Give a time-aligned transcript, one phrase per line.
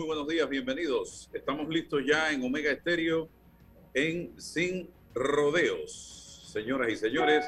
[0.00, 1.28] Muy buenos días, bienvenidos.
[1.30, 3.28] Estamos listos ya en Omega Estéreo
[3.92, 6.48] en Sin Rodeos.
[6.50, 7.44] Señoras y señores,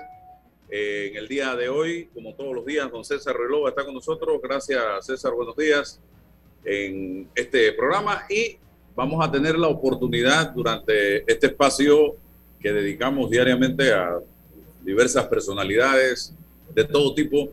[0.69, 3.95] eh, en el día de hoy, como todos los días, don César Relova está con
[3.95, 4.39] nosotros.
[4.43, 5.99] Gracias César, buenos días
[6.63, 8.59] en este programa y
[8.95, 12.17] vamos a tener la oportunidad durante este espacio
[12.61, 14.19] que dedicamos diariamente a
[14.83, 16.35] diversas personalidades
[16.75, 17.51] de todo tipo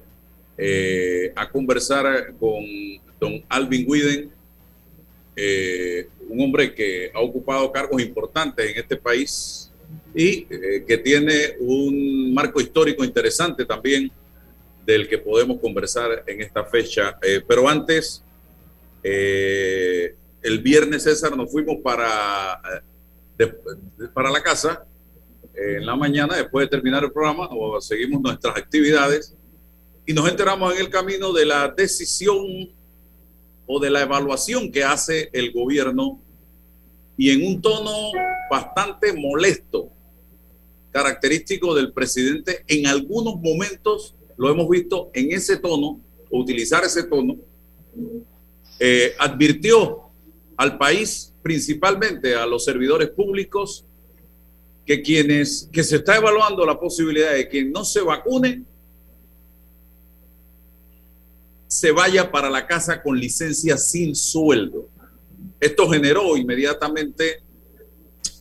[0.57, 2.65] eh, a conversar con
[3.17, 4.38] don Alvin Widen,
[5.41, 9.71] eh, un hombre que ha ocupado cargos importantes en este país
[10.13, 14.11] y eh, que tiene un marco histórico interesante también
[14.85, 17.17] del que podemos conversar en esta fecha.
[17.47, 18.23] pero antes,
[19.03, 22.59] el viernes, César, nos fuimos para,
[24.13, 24.83] para la casa
[25.53, 29.35] en la mañana, después de terminar el programa, o seguimos nuestras actividades
[30.05, 32.73] y nos enteramos en el camino de la decisión
[33.71, 36.19] o de la evaluación que hace el gobierno
[37.15, 38.11] y en un tono
[38.49, 39.91] bastante molesto,
[40.89, 47.35] característico del presidente, en algunos momentos lo hemos visto en ese tono, utilizar ese tono,
[48.79, 50.01] eh, advirtió
[50.57, 53.85] al país, principalmente a los servidores públicos,
[54.83, 58.63] que quienes, que se está evaluando la posibilidad de que no se vacune,
[61.79, 64.89] se vaya para la casa con licencia sin sueldo.
[65.61, 67.41] Esto generó inmediatamente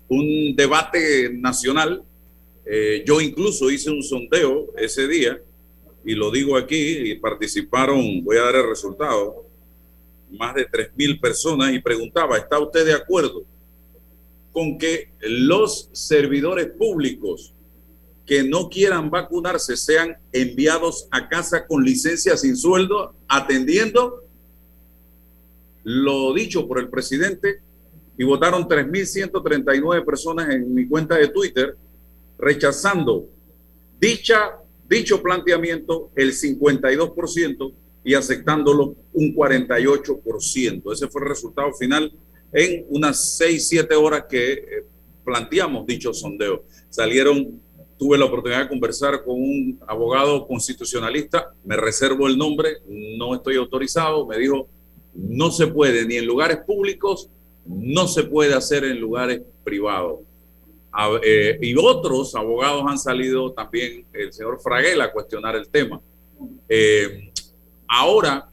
[0.08, 2.03] un debate nacional.
[2.67, 5.40] Eh, yo incluso hice un sondeo ese día
[6.05, 9.46] y lo digo aquí y participaron, voy a dar el resultado,
[10.33, 13.45] más de 3.000 personas y preguntaba, ¿está usted de acuerdo
[14.51, 17.55] con que los servidores públicos
[18.28, 24.22] que no quieran vacunarse sean enviados a casa con licencia sin sueldo, atendiendo
[25.83, 27.62] lo dicho por el presidente
[28.18, 31.74] y votaron 3.139 personas en mi cuenta de Twitter
[32.38, 33.30] rechazando
[33.98, 37.72] dicha, dicho planteamiento el 52%
[38.05, 40.92] y aceptándolo un 48%.
[40.92, 42.12] Ese fue el resultado final
[42.52, 44.84] en unas 6, 7 horas que eh,
[45.24, 46.64] planteamos dicho sondeo.
[46.90, 47.58] Salieron
[47.98, 53.57] tuve la oportunidad de conversar con un abogado constitucionalista, me reservo el nombre, no estoy
[53.57, 54.69] autorizado, me dijo,
[55.14, 57.29] no se puede ni en lugares públicos,
[57.67, 60.20] no se puede hacer en lugares privados.
[61.23, 66.01] Eh, y otros abogados han salido también, el señor Fraguel, a cuestionar el tema.
[66.69, 67.30] Eh,
[67.89, 68.48] ahora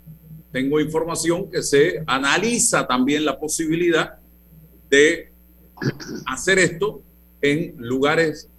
[0.51, 4.17] tengo información que se analiza también la posibilidad
[4.89, 5.31] de
[6.25, 7.01] hacer esto
[7.41, 8.49] en lugares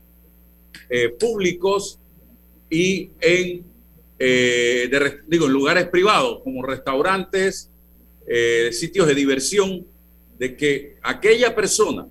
[0.89, 1.99] eh, públicos
[2.71, 3.65] y en,
[4.19, 4.91] eh,
[5.27, 7.71] digo, en lugares privados como restaurantes,
[8.27, 9.87] eh, sitios de diversión,
[10.39, 12.07] de que aquella persona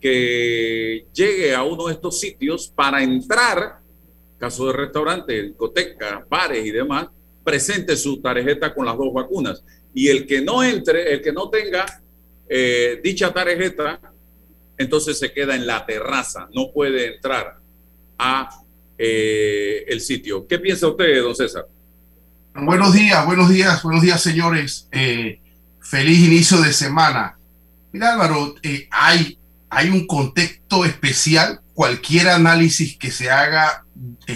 [0.00, 3.78] que llegue a uno de estos sitios para entrar,
[4.38, 7.08] caso de restaurante, discotecas, bares y demás,
[7.42, 9.64] presente su tarjeta con las dos vacunas.
[9.94, 11.86] Y el que no entre, el que no tenga
[13.02, 14.00] dicha tarjeta,
[14.76, 17.63] entonces se queda en la terraza, no puede entrar
[18.18, 18.48] a
[18.96, 20.46] eh, el sitio.
[20.46, 21.66] ¿Qué piensa usted, don César?
[22.54, 24.88] Buenos días, buenos días, buenos días, señores.
[24.92, 25.40] Eh,
[25.80, 27.36] feliz inicio de semana.
[27.92, 29.38] Mira, Álvaro, eh, hay,
[29.68, 31.60] hay un contexto especial.
[31.74, 33.84] Cualquier análisis que se haga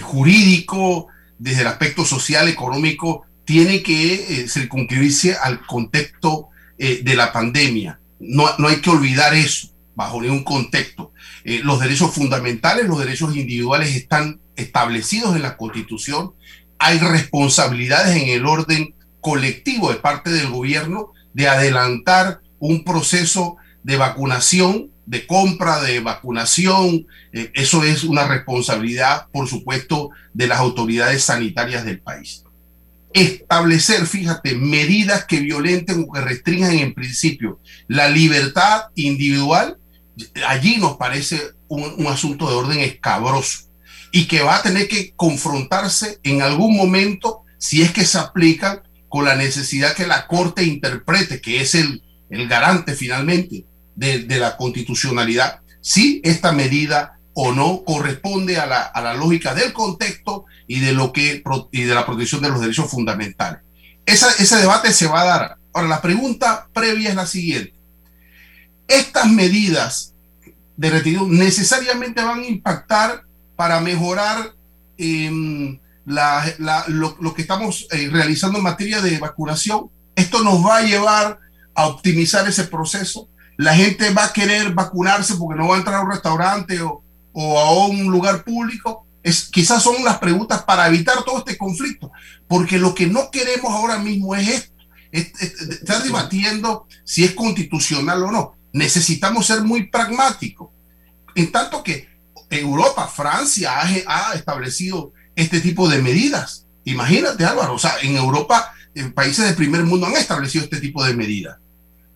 [0.03, 1.07] jurídico,
[1.39, 8.01] desde el aspecto social, económico, tiene que circunscribirse al contexto de la pandemia.
[8.19, 9.69] No, no hay que olvidar eso
[9.99, 11.13] bajo ningún contexto.
[11.43, 16.35] Eh, los derechos fundamentales, los derechos individuales están establecidos en la Constitución.
[16.79, 23.97] Hay responsabilidades en el orden colectivo de parte del gobierno de adelantar un proceso de
[23.97, 27.09] vacunación, de compra de vacunación.
[27.33, 32.45] Eh, eso es una responsabilidad, por supuesto, de las autoridades sanitarias del país.
[33.13, 37.59] Establecer, fíjate, medidas que violenten o que restringan en principio
[37.89, 39.77] la libertad individual
[40.47, 43.69] allí nos parece un, asunto de orden escabroso
[44.13, 48.83] y que va a tener que confrontarse en algún momento, si es que se aplica,
[49.09, 54.57] con la necesidad que la Corte interprete, que es el, el garante finalmente de, la
[54.57, 60.81] constitucionalidad, si esta medida o no corresponde a la, a la, lógica del contexto y
[60.81, 61.43] de, lo que,
[61.73, 63.61] y de la protección de los derechos fundamentales.
[64.05, 65.57] Ese debate se va a dar.
[65.73, 67.78] Ahora, la pregunta previa es la siguiente.
[68.89, 70.15] ¿Estas medidas
[70.77, 73.25] de retiro necesariamente van a impactar
[73.57, 74.55] para mejorar
[74.97, 79.91] em, lo, que estamos eh, realizando en materia de vacunación.
[80.15, 81.39] Esto nos va a llevar
[81.75, 83.29] a optimizar ese proceso.
[83.57, 87.03] La gente va a querer vacunarse porque no va a entrar a un restaurante o,
[87.59, 89.05] a un lugar público.
[89.23, 92.13] Es, quizás son las preguntas para evitar todo este conflicto,
[92.47, 94.75] porque lo que no queremos ahora mismo es esto.
[95.11, 98.58] estar debatiendo si es constitucional o no.
[98.73, 100.71] Necesitamos ser muy pragmáticos.
[101.35, 102.09] En tanto que
[102.51, 103.73] Europa, Francia
[104.07, 106.67] ha, establecido este tipo de medidas.
[106.85, 111.05] Imagínate, Álvaro, o sea, en Europa, en países del primer mundo han establecido este tipo
[111.05, 111.59] de medidas.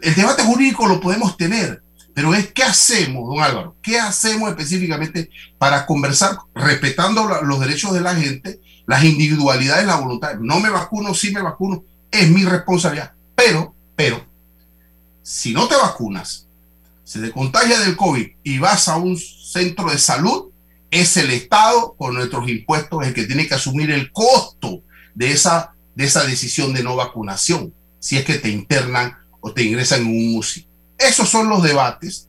[0.00, 1.82] El debate jurídico lo podemos tener,
[2.14, 8.00] pero es qué hacemos, don Álvaro, qué hacemos específicamente para conversar respetando los derechos de
[8.00, 10.34] la gente, las individualidades, la voluntad.
[10.40, 13.12] No me vacuno, sí me vacuno, es mi responsabilidad.
[13.34, 14.26] Pero, pero,
[15.22, 16.46] si no te vacunas,
[17.04, 20.50] se te contagia del COVID y vas a un centro de salud,
[20.90, 24.82] es el Estado con nuestros impuestos el que tiene que asumir el costo
[25.14, 29.62] de esa, de esa decisión de no vacunación, si es que te internan o te
[29.62, 30.66] ingresan en un UCI.
[30.98, 32.28] Esos son los debates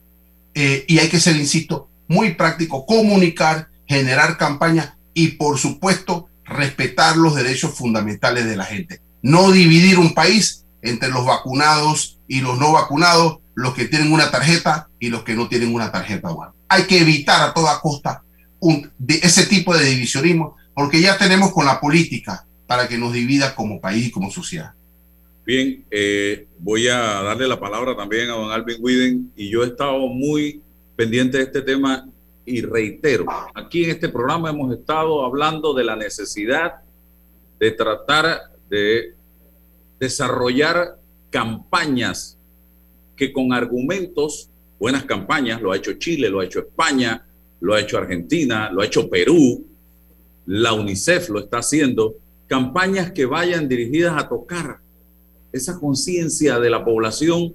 [0.54, 7.16] eh, y hay que ser, insisto, muy práctico, comunicar, generar campaña y, por supuesto, respetar
[7.16, 9.00] los derechos fundamentales de la gente.
[9.22, 14.30] No dividir un país entre los vacunados y los no vacunados, los que tienen una
[14.30, 16.28] tarjeta y los que no tienen una tarjeta.
[16.68, 18.22] hay que evitar a toda costa
[19.08, 23.80] ese tipo de divisionismo, porque ya tenemos con la política para que nos divida como
[23.80, 24.72] país y como sociedad.
[25.44, 29.66] Bien, eh, voy a darle la palabra también a don Alvin Widen y yo he
[29.66, 30.62] estado muy
[30.96, 32.08] pendiente de este tema
[32.46, 36.74] y reitero, aquí en este programa hemos estado hablando de la necesidad
[37.58, 38.38] de tratar
[38.68, 39.14] de
[39.98, 40.98] desarrollar
[41.30, 42.38] campañas
[43.16, 47.26] que con argumentos, buenas campañas, lo ha hecho Chile, lo ha hecho España,
[47.60, 49.64] lo ha hecho Argentina, lo ha hecho Perú,
[50.46, 54.80] la UNICEF lo está haciendo, campañas que vayan dirigidas a tocar
[55.52, 57.54] esa conciencia de la población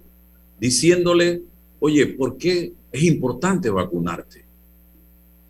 [0.60, 1.44] diciéndole,
[1.80, 4.46] oye, ¿por qué es importante vacunarte?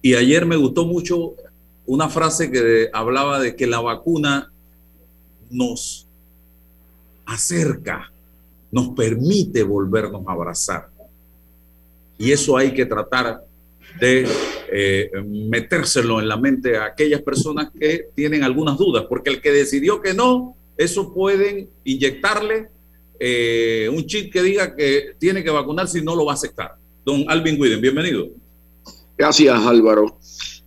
[0.02, 1.36] Y ayer me gustó mucho
[1.86, 4.52] una frase que hablaba de que la vacuna
[5.50, 6.09] nos
[7.30, 8.12] acerca
[8.72, 10.90] nos permite volvernos a abrazar.
[12.18, 13.44] Y eso hay que tratar
[14.00, 14.28] de
[14.72, 19.52] eh, metérselo en la mente a aquellas personas que tienen algunas dudas, porque el que
[19.52, 22.70] decidió que no, eso pueden inyectarle
[23.20, 26.76] eh, un chip que diga que tiene que vacunarse y no lo va a aceptar.
[27.06, 28.30] Don Alvin Widen, bienvenido.
[29.18, 30.20] Gracias, Álvaro.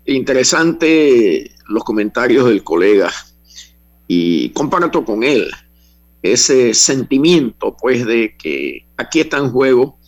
[0.04, 3.10] Interesante los comentarios del colega
[4.08, 5.50] y comparto con él
[6.22, 9.98] ese sentimiento, pues, de que aquí está en juego,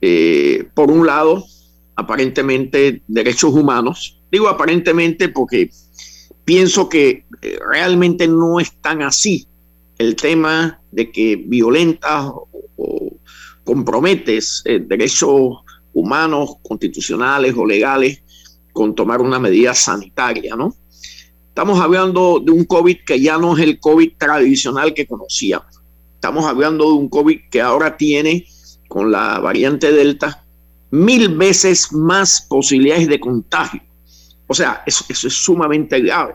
[0.00, 1.44] eh, por un lado,
[1.96, 4.20] aparentemente derechos humanos.
[4.30, 5.70] Digo aparentemente porque
[6.44, 9.48] pienso que eh, realmente no es tan así
[9.98, 12.26] el tema de que violentas
[12.76, 13.12] o,
[13.64, 15.58] comprometes eh, derechos
[15.92, 18.22] humanos, constitucionales o legales
[18.72, 20.74] con tomar una medida sanitaria, ¿no?
[21.58, 25.82] Estamos hablando de un COVID que ya no es el COVID tradicional que conocíamos.
[26.14, 28.46] Estamos hablando de un COVID que ahora tiene,
[28.86, 30.44] con la variante Delta,
[30.92, 33.82] mil veces más posibilidades de contagio.
[34.46, 36.34] O sea, eso, es sumamente grave.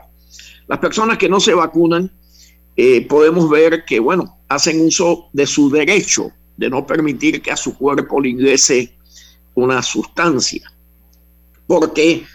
[0.67, 2.11] Las personas que no se vacunan,
[2.75, 7.55] eh, podemos ver que, bueno, hacen uso de su derecho de no permitir que a
[7.55, 8.93] su cuerpo le ingrese
[9.55, 10.69] una sustancia.
[11.65, 12.25] Porque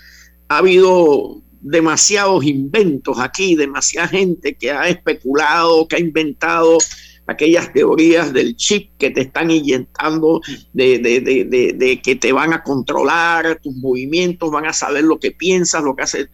[0.49, 6.79] ha habido demasiados inventos aquí, demasiada gente que ha especulado, que ha inventado
[7.27, 10.41] aquellas teorías del chip que te están inyectando,
[10.73, 15.95] de, que te van a controlar tus movimientos, van a saber lo que piensas, lo
[15.95, 16.29] que haces.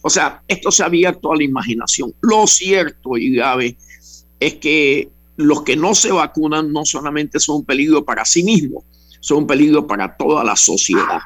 [0.00, 2.14] O sea, esto se ha abierto a la imaginación.
[2.22, 3.76] Lo cierto y grave
[4.40, 8.84] es que los que no se vacunan no solamente son un peligro para sí mismos,
[9.20, 11.20] son un peligro para toda la sociedad.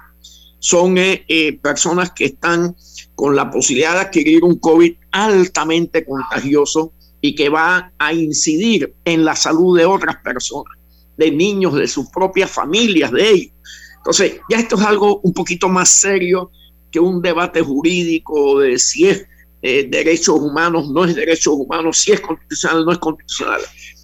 [0.64, 2.74] Son eh, eh, personas que están
[3.14, 9.26] con la posibilidad de adquirir un COVID altamente contagioso y que va a incidir en
[9.26, 10.78] la salud de otras personas,
[11.18, 13.52] de niños, de sus propias familias, de ellos.
[13.98, 16.50] Entonces, ya esto es algo un poquito más serio
[16.90, 19.26] que un debate jurídico de si es
[19.60, 23.60] eh, derechos humanos, no es derechos humanos, si es constitucional, no es constitucional.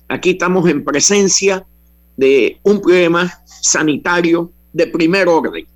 [0.08, 1.66] Aquí estamos en presencia
[2.18, 5.66] de un problema sanitario de primer orden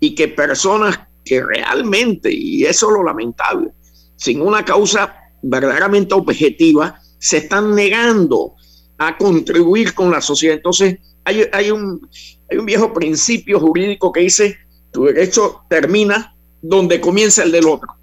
[0.00, 3.70] y que personas que realmente, y eso es lo lamentable,
[4.16, 8.54] sin una causa verdaderamente objetiva, se están negando
[8.98, 10.56] a contribuir con la sociedad.
[10.56, 12.08] Entonces, hay, un,
[12.50, 14.58] hay un viejo principio jurídico que dice,
[14.90, 17.94] tu derecho termina donde comienza el del otro.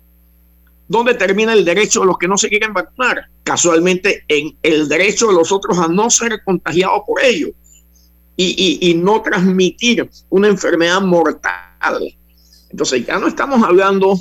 [0.88, 3.26] ¿Dónde termina el derecho de los que no se quieren vacunar?
[3.44, 7.50] Casualmente en el derecho de los otros a no ser contagiados por ello
[8.38, 11.67] y, y, y no transmitir una enfermedad mortal.
[12.70, 14.20] Entonces ya no estamos hablando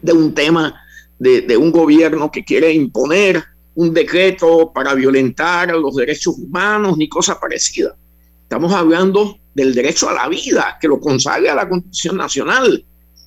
[0.00, 0.80] de un tema
[1.18, 3.44] de, de, un gobierno que quiere imponer
[3.74, 7.96] un decreto para violentar los derechos humanos ni cosa parecida.
[8.42, 12.84] Estamos hablando del derecho a la vida que lo consagra la Constitución Nacional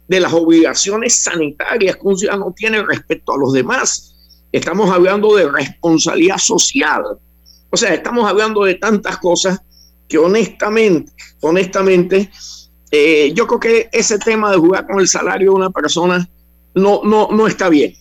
[0.08, 4.16] de las obligaciones sanitarias que un ciudadano tiene respecto a los demás.
[4.52, 7.04] Estamos hablando de responsabilidad social.
[7.70, 9.62] O sea, estamos hablando de tantas cosas
[10.10, 12.30] que honestamente, honestamente,
[12.92, 16.28] eh, yo creo que ese tema de jugar con el salario de una persona
[16.76, 17.94] no, no, no está bien.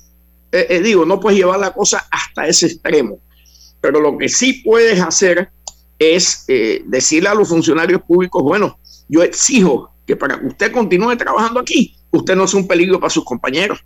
[0.50, 3.20] Eh, eh, digo, no puedes llevar la cosa hasta ese extremo.
[3.80, 5.50] Pero lo que sí puedes hacer
[5.98, 6.46] es
[6.86, 8.78] decirle a los funcionarios públicos, bueno,
[9.08, 13.10] yo exijo que para que usted continúe trabajando aquí, usted no es un peligro para
[13.10, 13.84] sus compañeros.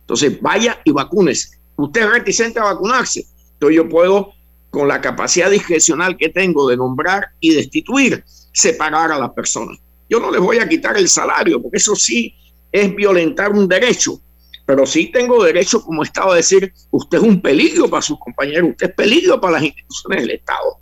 [0.00, 1.58] Entonces, vaya y vacúnese.
[1.76, 3.26] Usted es reticente a vacunarse.
[3.52, 4.32] Entonces, yo puedo,
[4.70, 9.78] con la capacidad discrecional que tengo de nombrar y destituir, separar a las personas.
[10.08, 12.34] Yo no les voy a quitar el salario, porque eso sí
[12.72, 14.20] es violentar un derecho.
[14.66, 18.70] Pero sí tengo derecho como Estado a decir, usted es un peligro para sus compañeros,
[18.70, 20.78] usted es peligro para las instituciones del Estado.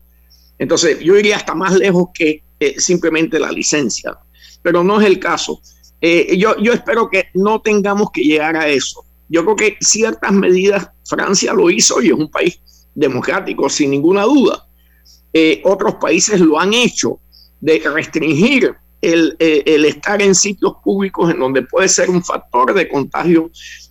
[0.59, 4.19] Entonces, yo iría hasta más lejos que eh, simplemente la licencia,
[4.63, 5.61] pero no es el caso.
[6.01, 9.05] Eh, yo, yo espero que no tengamos que llegar a eso.
[9.29, 12.61] Yo creo que ciertas medidas, Francia lo hizo y es un país
[12.95, 14.67] democrático, sin ninguna duda.
[15.33, 17.21] Eh, otros países lo han hecho,
[17.61, 22.75] de restringir el, eh, el, estar en sitios públicos en donde puede ser un factor
[22.75, 23.51] de contagio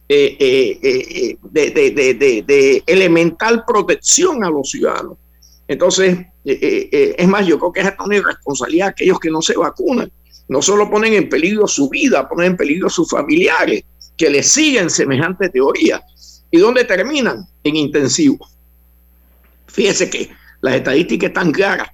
[0.10, 5.18] eh, eh, de, elemental protección a los ciudadanos.
[5.68, 10.12] Entonces, es más, yo creo que es una irresponsabilidad aquellos que no se vacunan
[10.48, 13.84] no solo ponen en peligro su vida, ponen en peligro sus familiares
[14.16, 16.02] que les siguen semejante teoría.
[16.52, 17.46] ¿Y dónde terminan?
[17.64, 18.48] En intensivo.
[19.68, 20.30] Fíjese que
[20.62, 21.90] las estadísticas están claras.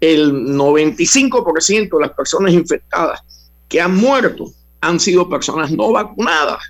[0.00, 3.20] El 95% de las personas infectadas
[3.68, 6.62] que han muerto han sido personas no vacunadas.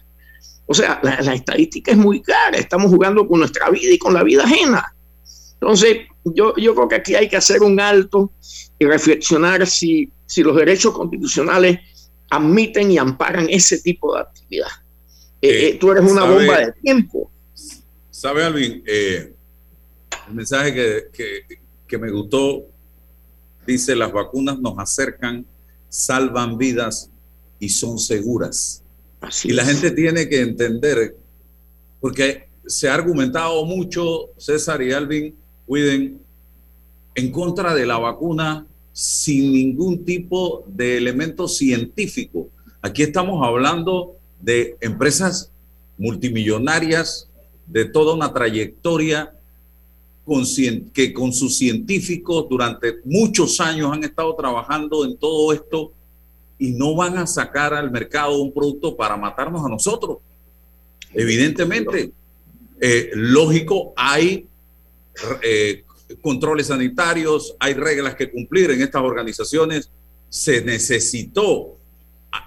[0.66, 2.56] O sea, la, la, estadística es muy clara.
[2.56, 4.94] Estamos jugando con nuestra vida y con la vida ajena.
[5.54, 8.30] Entonces, yo, yo creo que aquí hay que hacer un alto
[8.78, 11.78] y reflexionar si si los derechos constitucionales
[12.30, 14.68] admiten y amparan ese tipo de actividad.
[15.40, 17.30] Eh, eh, tú eres una sabe, bomba de tiempo.
[18.10, 18.82] ¿Sabe, Alvin?
[18.84, 19.32] Eh,
[20.28, 22.66] el mensaje que, que, que, me gustó
[23.66, 25.46] dice, las vacunas nos acercan,
[25.88, 27.10] salvan vidas
[27.58, 28.82] y son seguras.
[29.20, 29.68] Así y la es.
[29.68, 31.16] gente tiene que entender,
[32.00, 35.34] porque se ha argumentado mucho, César y Alvin,
[35.66, 36.20] cuiden,
[37.14, 42.48] en contra de la vacuna sin ningún tipo de elemento científico.
[42.80, 45.50] Aquí estamos hablando de empresas
[45.98, 47.28] multimillonarias
[47.66, 49.35] de toda una trayectoria
[50.26, 50.44] con,
[50.92, 55.92] que con sus científicos durante muchos años han estado trabajando en todo esto
[56.58, 60.18] y no van a sacar al mercado un producto para matarnos a nosotros.
[61.14, 62.10] Evidentemente,
[62.80, 64.48] eh, lógico, hay
[65.42, 65.84] eh,
[66.20, 69.90] controles sanitarios, hay reglas que cumplir en estas organizaciones.
[70.28, 71.76] Se necesitó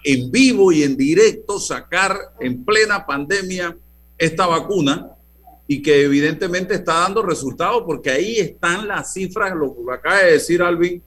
[0.03, 3.77] en vivo y en directo sacar en plena pandemia
[4.17, 5.15] esta vacuna
[5.71, 10.31] y que evidentemente está dando resultados porque ahí están las cifras, lo que acaba de
[10.31, 10.99] decir Alvin,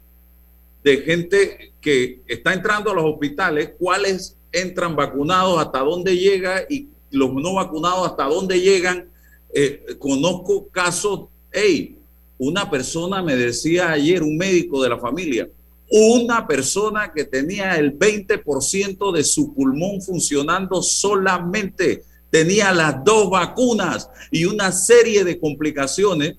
[0.84, 6.86] de gente que está entrando a los hospitales, cuáles entran vacunados, hasta dónde llega y
[7.10, 9.10] los no vacunados hasta dónde llegan.
[9.52, 11.98] Eh, conozco casos, hey,
[12.38, 15.48] una persona me decía ayer, un médico de la familia,
[15.90, 24.08] una persona que tenía el 20% de su pulmón funcionando solamente, tenía las dos vacunas
[24.30, 26.36] y una serie de complicaciones,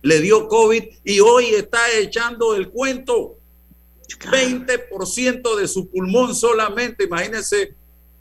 [0.00, 3.36] le dio COVID y hoy está echando el cuento.
[4.30, 7.74] 20% de su pulmón solamente, imagínense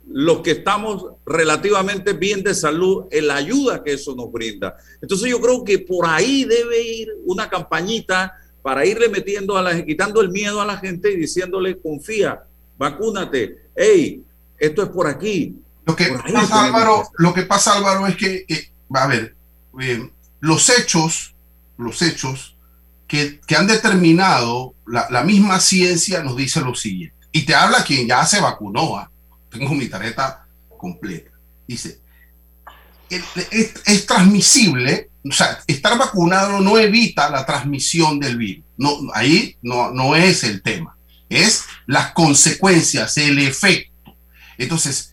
[0.08, 4.76] los que estamos relativamente bien de salud, la ayuda que eso nos brinda.
[5.04, 8.34] Entonces yo creo que por ahí debe ir una campañita
[8.64, 12.42] para irle metiendo a la, quitando el miedo a la gente y diciéndole, confía,
[12.80, 14.24] vacúnate, hey,
[14.58, 15.62] esto es por aquí.
[15.86, 19.36] Lo que, pasa, Álvaro, lo que pasa, Álvaro, es que, que a ver,
[19.80, 20.10] eh,
[20.40, 21.34] los hechos,
[21.78, 22.56] los hechos
[23.08, 28.26] que, han determinado, la, misma ciencia nos dice lo siguiente, y te habla quien ya
[28.26, 29.12] se vacunó, ¿ah?
[29.50, 30.46] tengo mi tarjeta
[30.78, 31.32] completa,
[31.68, 32.00] dice,
[33.10, 39.92] es, transmisible, o sea, estar vacunado no evita la transmisión del virus, no, ahí no,
[39.92, 40.96] no es el tema,
[41.28, 44.16] es las consecuencias, el efecto.
[44.58, 45.11] Entonces,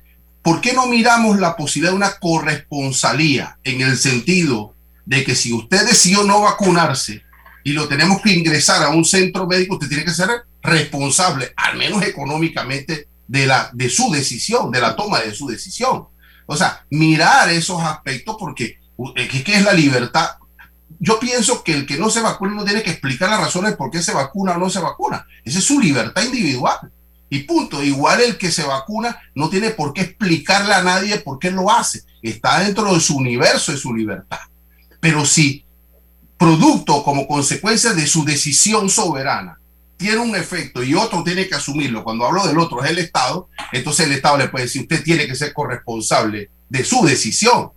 [0.49, 4.75] ¿por qué no miramos la posibilidad de una corresponsalía en el sentido
[5.05, 7.23] de que si usted decidió no vacunarse
[7.65, 10.31] y lo tenemos que ingresar a un centro médico, usted tiene que ser
[10.63, 16.07] responsable, al menos económicamente, de, la, de su decisión, de la toma de su decisión.
[16.47, 18.79] O sea, mirar esos aspectos porque
[19.15, 20.31] ¿qué es la libertad?
[20.99, 23.91] Yo pienso que el que no se vacuna no tiene que explicar las razones por
[23.91, 25.27] qué se vacuna o no se vacuna.
[25.45, 26.91] Esa es su libertad individual.
[27.31, 27.83] Y punto.
[27.83, 31.71] Igual el que se vacuna no tiene por qué explicarle a nadie por qué lo
[31.71, 32.03] hace.
[32.23, 34.41] Está dentro de su universo, de su libertad.
[35.01, 35.65] Pero si
[36.37, 39.59] producto como consecuencia de su decisión soberana
[39.97, 43.49] tiene un efecto y otro tiene que asumirlo, cuando hablo del otro es el Estado,
[43.73, 47.73] entonces el Estado le puede decir, usted tiene que ser corresponsable de su decisión.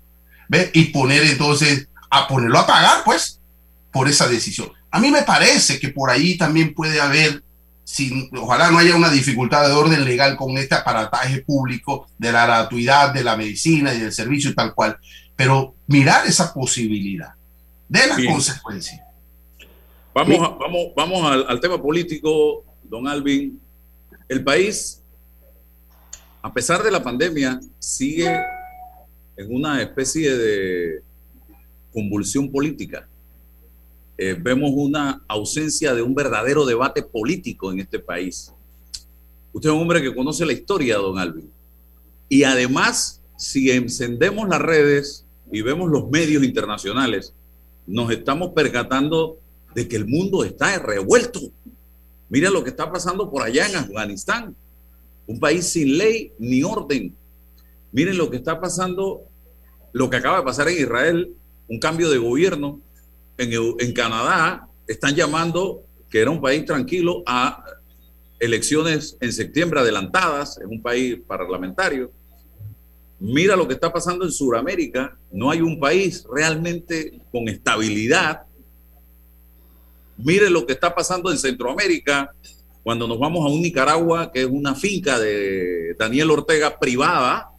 [0.51, 0.69] ¿ve?
[0.73, 3.39] Y poner entonces, a ponerlo a pagar, pues,
[3.91, 4.71] por esa decisión.
[4.91, 7.41] A mí me parece que por ahí también puede haber,
[7.91, 12.45] sin, ojalá no haya una dificultad de orden legal con este aparataje público de la
[12.45, 14.97] gratuidad de la medicina y del servicio y tal cual,
[15.35, 17.33] pero mirar esa posibilidad
[17.89, 19.01] de las consecuencias.
[20.13, 23.59] Vamos, vamos, vamos al, tema político, don Alvin.
[24.29, 25.03] El país,
[26.41, 28.33] a pesar de la pandemia, sigue
[29.35, 31.03] en una especie de
[31.91, 33.05] convulsión política.
[34.23, 38.53] Eh, vemos una ausencia de un verdadero debate político en este país.
[39.51, 41.49] Usted es un hombre que conoce la historia, don Alvin.
[42.29, 47.33] Y además, si encendemos las redes y vemos los medios internacionales,
[47.87, 49.39] nos estamos percatando
[49.73, 51.39] de que el mundo está revuelto.
[52.29, 54.55] Mira lo que está pasando por allá en Afganistán,
[55.25, 57.15] un país sin ley ni orden.
[57.91, 59.23] Miren lo que está pasando,
[59.93, 61.33] lo que acaba de pasar en Israel,
[61.67, 62.79] un cambio de gobierno.
[63.37, 67.63] En, en Canadá están llamando, que era un país tranquilo, a
[68.39, 72.11] elecciones en septiembre adelantadas, es un país parlamentario.
[73.19, 75.15] Mira lo que está pasando en Sudamérica.
[75.31, 78.41] No hay un país realmente con estabilidad.
[80.17, 82.33] Mire lo que está pasando en Centroamérica.
[82.81, 87.51] Cuando nos vamos a un Nicaragua, que es una finca de Daniel Ortega privada,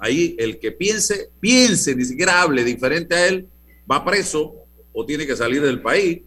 [0.00, 3.46] ahí el que piense, piense, ni siquiera hable diferente a él,
[3.88, 4.57] va preso
[5.04, 6.20] tiene que salir del país.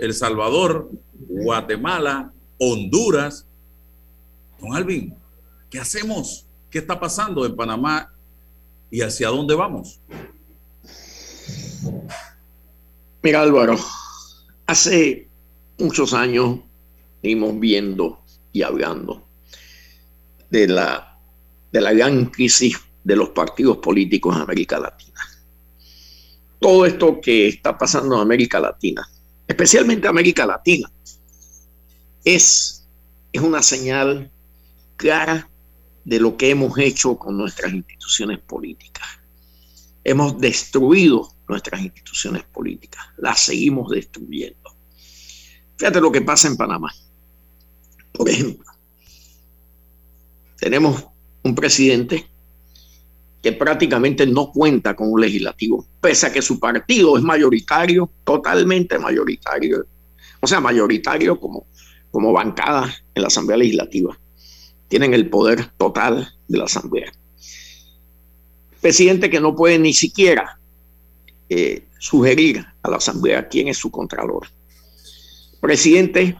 [0.00, 0.90] El Salvador,
[1.28, 3.46] Guatemala, Honduras.
[4.60, 5.14] Don Alvin,
[5.70, 6.46] ¿qué hacemos?
[6.70, 8.12] ¿Qué está pasando en Panamá
[8.90, 10.00] y hacia dónde vamos?
[13.22, 13.76] Mira Álvaro,
[14.66, 15.28] hace
[15.78, 16.60] muchos años
[17.22, 19.22] vimos viendo y hablando
[20.50, 21.18] de la,
[21.72, 25.09] de la gran crisis de los partidos políticos en América Latina.
[26.60, 29.08] Todo esto que está pasando en América Latina,
[29.48, 30.92] especialmente América Latina,
[32.22, 32.86] es,
[33.32, 34.30] es una señal
[34.96, 35.48] clara
[36.04, 39.08] de lo que hemos hecho con nuestras instituciones políticas.
[40.04, 44.76] Hemos destruido nuestras instituciones políticas, las seguimos destruyendo.
[45.76, 46.92] Fíjate lo que pasa en Panamá.
[48.12, 48.70] Por ejemplo,
[50.58, 51.06] tenemos
[51.42, 52.29] un presidente
[53.42, 58.98] que prácticamente no cuenta con un legislativo, pese a que su partido es mayoritario, totalmente
[58.98, 59.86] mayoritario,
[60.40, 61.66] o sea, mayoritario como,
[62.10, 64.16] como bancada en la Asamblea Legislativa
[64.90, 67.12] tienen el poder total de la Asamblea.
[68.80, 70.58] Presidente que no puede ni siquiera
[71.48, 74.48] eh, sugerir a la Asamblea quién es su contralor.
[75.60, 76.36] Presidente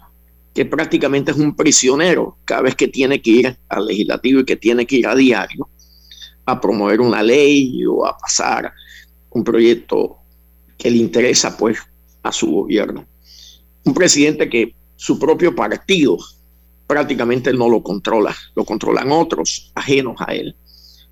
[0.53, 4.57] que prácticamente es un prisionero cada vez que tiene que ir al legislativo y que
[4.57, 5.69] tiene que ir a diario
[6.53, 8.73] a promover una ley o a pasar
[9.31, 10.19] un proyecto
[10.77, 11.79] que le interesa pues
[12.23, 13.07] a su gobierno.
[13.85, 16.19] Un presidente que su propio partido
[16.87, 20.57] prácticamente no lo controla, lo controlan otros ajenos a él.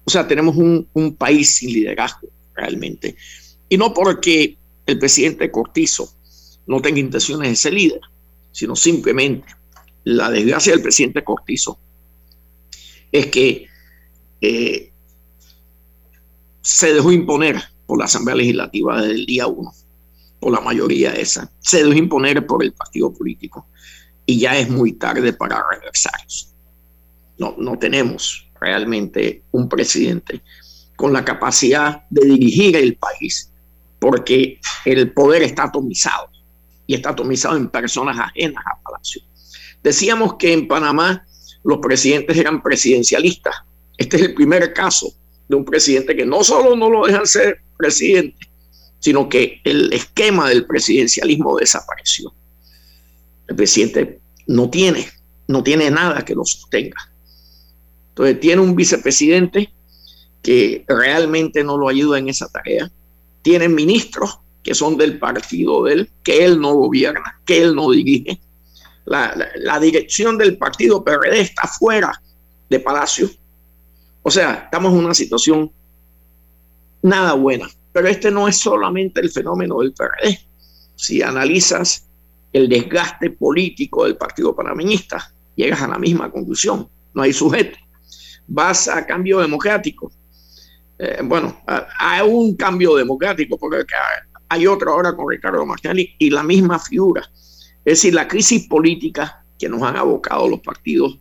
[0.05, 3.17] O sea, tenemos un, país sin liderazgo realmente.
[3.69, 6.11] Y no porque el presidente Cortizo
[6.67, 8.01] no tenga intenciones de ser líder,
[8.51, 9.47] sino simplemente
[10.05, 11.79] la desgracia del presidente Cortizo
[13.13, 13.67] es que
[14.41, 14.93] eh,
[16.69, 19.73] se dejó imponer por la Asamblea Legislativa desde el día uno,
[20.39, 23.67] por la mayoría esa, se dejó imponer por el partido político
[24.27, 26.13] y ya es muy tarde para regresar.
[27.39, 30.43] No, no tenemos realmente un presidente
[30.95, 33.51] con la capacidad de dirigir el país,
[33.99, 36.29] porque el poder está atomizado.
[36.87, 39.23] y está atomizado en personas ajenas a Palacio.
[39.83, 41.27] Decíamos que en Panamá
[41.65, 43.55] los presidentes eran presidencialistas.
[43.97, 45.15] Este es el primer caso
[45.49, 48.49] de un presidente que no solo no lo dejan ser presidente,
[48.99, 52.33] sino que el esquema del presidencialismo desapareció.
[53.47, 55.09] El presidente no tiene,
[55.47, 57.11] no tiene nada que lo sostenga.
[58.11, 59.73] Entonces tiene un vicepresidente
[60.43, 62.91] que realmente no lo ayuda en esa tarea.
[63.43, 67.91] Tiene ministros que son del partido de él, que él no gobierna, que él no
[67.91, 68.41] dirige.
[69.07, 72.21] La, la dirección del partido PRD está fuera
[72.69, 73.31] de Palacio.
[74.29, 75.73] O sea, estamos en una situación
[77.01, 77.67] nada buena.
[77.95, 80.39] Pero este no es solamente el fenómeno del PRD.
[80.97, 82.07] Si analizas
[82.53, 86.91] el desgaste político del Partido Panameñista, llegas a la misma conclusión.
[87.15, 87.79] No hay sujeto.
[88.47, 90.13] Vas a cambio democrático.
[90.99, 91.63] Eh, bueno,
[91.99, 93.83] hay un cambio democrático, porque
[94.51, 97.23] hay otro ahora con Ricardo Martinelli y la misma figura.
[97.83, 101.19] Es decir, la crisis política que nos han abocado los partidos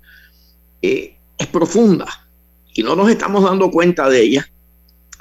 [0.82, 2.27] eh, es profunda
[2.78, 4.50] y no nos estamos dando cuenta de ella.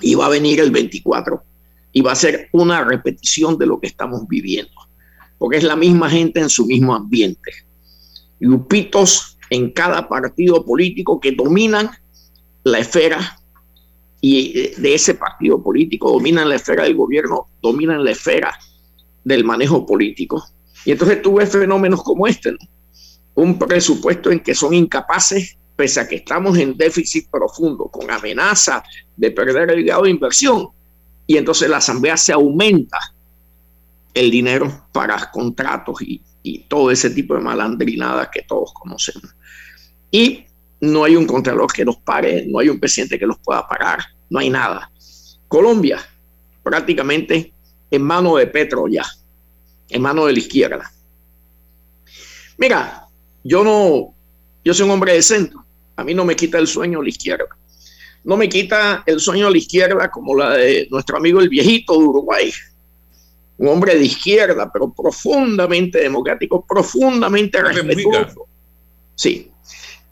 [0.03, 1.43] Y va a venir el 24
[1.91, 4.75] y va a ser una repetición de lo que estamos viviendo,
[5.39, 7.51] porque es la misma gente en su mismo ambiente.
[8.39, 11.91] Grupitos en cada partido político que dominan
[12.63, 13.41] la esfera.
[14.21, 18.55] Y de ese partido político, dominan la esfera del gobierno, dominan la esfera
[19.25, 20.45] del manejo político.
[20.85, 22.55] Y entonces tú ves fenómenos como este,
[23.35, 28.83] un presupuesto en que son incapaces pese a que estamos en déficit profundo, con amenaza
[29.17, 30.69] de perder el grado de inversión,
[31.27, 32.99] y entonces la Asamblea se aumenta
[34.15, 36.23] el dinero para contratos y,
[36.69, 39.35] todo ese tipo de malandrinadas que todos conocemos.
[40.13, 40.45] Y
[40.81, 43.99] no hay un contralor que los pare, no hay un presidente que los pueda parar,
[44.31, 44.89] no hay nada.
[45.49, 45.99] Colombia,
[46.63, 47.53] prácticamente
[47.91, 49.05] en mano de Petro ya,
[49.89, 50.93] en mano de la izquierda.
[52.59, 53.09] Mira,
[53.43, 54.15] yo no,
[54.65, 55.66] yo soy un hombre de centro,
[55.97, 57.49] a mí no me quita el sueño la izquierda.
[58.25, 61.93] No me quita el sueño a la izquierda como la de nuestro amigo el viejito
[61.93, 62.53] de Uruguay.
[63.59, 68.47] Un hombre de izquierda, pero profundamente democrático, profundamente respetuoso.
[69.15, 69.51] Sí.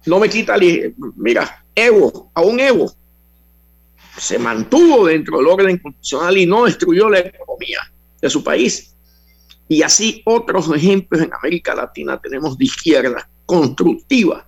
[0.06, 0.56] No me quita,
[1.16, 2.90] mira, Evo, aún Evo,
[4.16, 7.80] se mantuvo dentro del orden constitucional y no destruyó la economía
[8.20, 8.94] de su país.
[9.68, 14.46] Y así otros ejemplos en América Latina tenemos de izquierda constructiva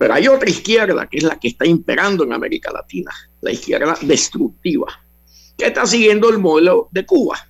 [0.00, 3.10] pero hay otra izquierda que es la que está imperando en América Latina,
[3.42, 4.86] la izquierda destructiva,
[5.58, 7.46] que está siguiendo el modelo de Cuba.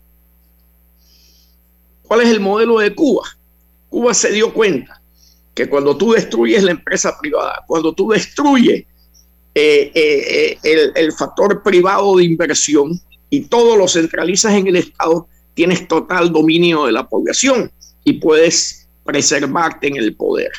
[2.02, 3.22] ¿Cuál es el modelo de Cuba?
[3.88, 5.00] Cuba se dio cuenta
[5.54, 8.84] que cuando tú destruyes la empresa privada, cuando tú destruyes
[9.54, 15.28] eh, eh, el, el factor privado de inversión y todo lo centralizas en el Estado,
[15.54, 17.70] tienes total dominio de la población
[18.02, 20.50] y puedes preservarte en el poder.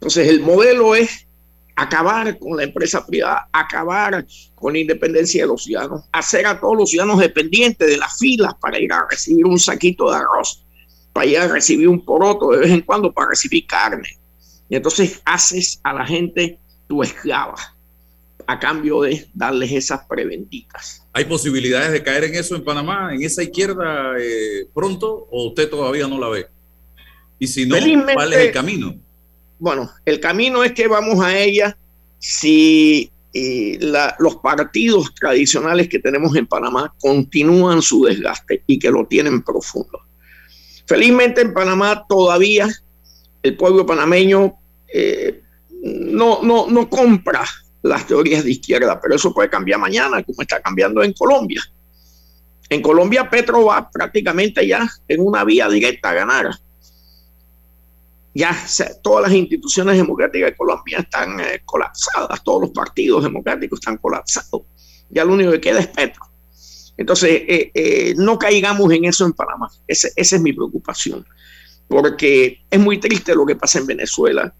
[0.00, 1.26] Entonces, el modelo es
[1.76, 6.76] acabar con la empresa privada, acabar con la independencia de los ciudadanos, hacer a todos
[6.76, 10.64] los ciudadanos dependientes de las filas para ir a recibir un saquito de arroz,
[11.12, 14.08] para ir a recibir un poroto de vez en cuando para recibir carne.
[14.70, 16.58] Y entonces haces a la gente
[16.88, 17.56] tu esclava
[18.46, 21.06] a cambio de darles esas preventitas.
[21.12, 25.68] ¿Hay posibilidades de caer en eso en Panamá, en esa izquierda eh, pronto o usted
[25.68, 26.46] todavía no la ve?
[27.38, 27.76] Y si no,
[28.14, 28.96] ¿cuál es el camino?
[29.60, 31.76] Bueno, el camino es que vamos a ella
[32.18, 33.78] si eh,
[34.18, 40.00] los partidos tradicionales que tenemos en Panamá continúan su desgaste y que lo tienen profundo.
[40.86, 42.68] Felizmente en Panamá todavía
[43.42, 44.54] el pueblo panameño
[44.92, 45.42] eh,
[45.82, 47.44] no, no, no compra
[47.82, 51.62] las teorías de izquierda, pero eso puede cambiar mañana, como está cambiando en Colombia.
[52.68, 56.50] En Colombia Petro va prácticamente ya en una vía directa a ganar
[58.40, 58.56] ya
[59.02, 64.62] todas las instituciones democráticas de Colombia están eh, colapsadas, todos los partidos democráticos están colapsados.
[65.10, 66.22] Ya lo único que queda es Petro.
[66.96, 69.68] Entonces, eh, eh, no caigamos en eso en Panamá.
[69.86, 71.26] esa es mi preocupación.
[71.86, 74.54] Porque es muy triste lo que pasa en Venezuela,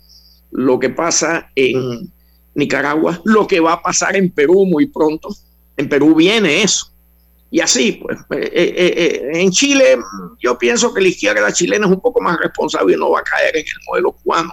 [0.50, 2.12] lo que pasa en
[2.54, 5.34] Nicaragua, lo que va a pasar en Perú muy pronto.
[5.76, 6.89] En Perú viene eso.
[7.50, 9.98] Y así, pues, eh, eh, eh, en Chile
[10.40, 13.24] yo pienso que la izquierda chilena es un poco más responsable y no va a
[13.24, 14.52] caer en el modelo cubano,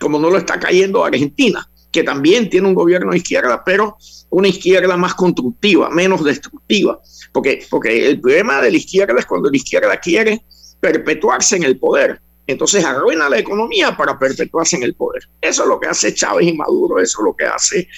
[0.00, 3.98] como no lo está cayendo Argentina, que también tiene un gobierno de izquierda, pero
[4.30, 6.98] una izquierda más constructiva, menos destructiva.
[7.32, 10.42] Porque, porque el problema de la izquierda es cuando la izquierda quiere
[10.80, 12.20] perpetuarse en el poder.
[12.46, 15.22] Entonces arruina la economía para perpetuarse en el poder.
[15.40, 17.88] Eso es lo que hace Chávez y Maduro, eso es lo que hace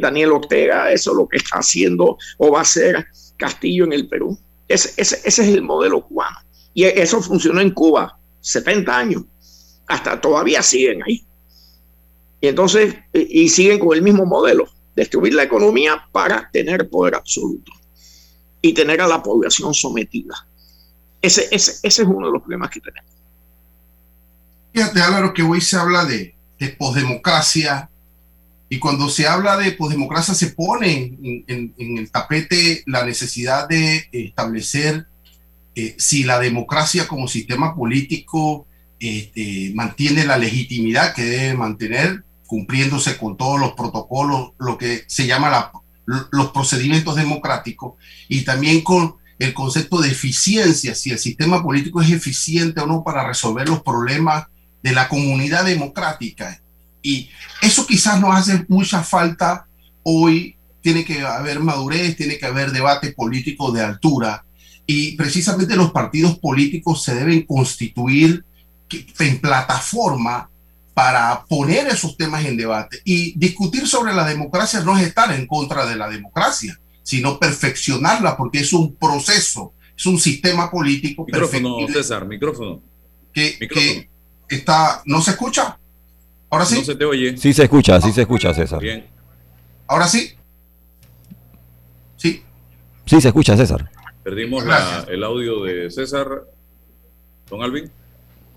[0.00, 3.06] Daniel Ortega, eso es lo que está haciendo o va a hacer
[3.40, 4.38] Castillo en el Perú.
[4.68, 6.38] Ese, es el modelo cubano.
[6.72, 9.24] Y eso funcionó en Cuba 70 años.
[9.88, 11.26] Hasta todavía siguen ahí.
[12.40, 17.72] Y entonces, y siguen con el mismo modelo, destruir la economía para tener poder absoluto
[18.62, 20.46] y tener a la población sometida.
[21.20, 23.10] Ese es uno de los problemas que tenemos.
[24.72, 27.90] Fíjate, Álvaro, que hoy se habla de, de posdemocracia
[28.72, 35.08] y cuando se habla de posdemocracia se pone en, el tapete la necesidad de establecer
[35.74, 38.68] eh, si la democracia como sistema político
[39.00, 45.26] este, mantiene la legitimidad que debe mantener, cumpliéndose con todos los protocolos, lo que se
[45.26, 45.72] llama la,
[46.30, 47.94] los procedimientos democráticos,
[48.28, 53.02] y también con el concepto de eficiencia, si el sistema político es eficiente o no
[53.02, 54.46] para resolver los problemas
[54.82, 56.60] de la comunidad democrática.
[57.02, 57.30] Y
[57.62, 59.66] eso quizás nos hace mucha falta
[60.02, 60.56] hoy.
[60.82, 64.44] Tiene que haber madurez, tiene que haber debate político de altura.
[64.86, 68.44] Y precisamente los partidos políticos se deben constituir
[69.18, 70.50] en plataforma
[70.94, 73.00] para poner esos temas en debate.
[73.04, 78.36] Y discutir sobre la democracia no es estar en contra de la democracia, sino perfeccionarla,
[78.36, 81.24] porque es un proceso, es un sistema político.
[81.26, 82.82] Micrófono, César, micrófono.
[83.32, 84.10] Que, que
[84.48, 85.79] está, ¿no se escucha?
[86.50, 86.76] ¿Ahora sí?
[86.78, 87.36] No se te oye.
[87.36, 88.80] Sí se escucha, sí se escucha, César.
[88.80, 89.06] Bien.
[89.86, 90.34] ¿Ahora sí?
[92.16, 92.42] Sí.
[93.06, 93.88] Sí se escucha, César.
[94.24, 94.64] Perdimos
[95.08, 96.44] el audio de César.
[97.48, 97.90] Don Alvin.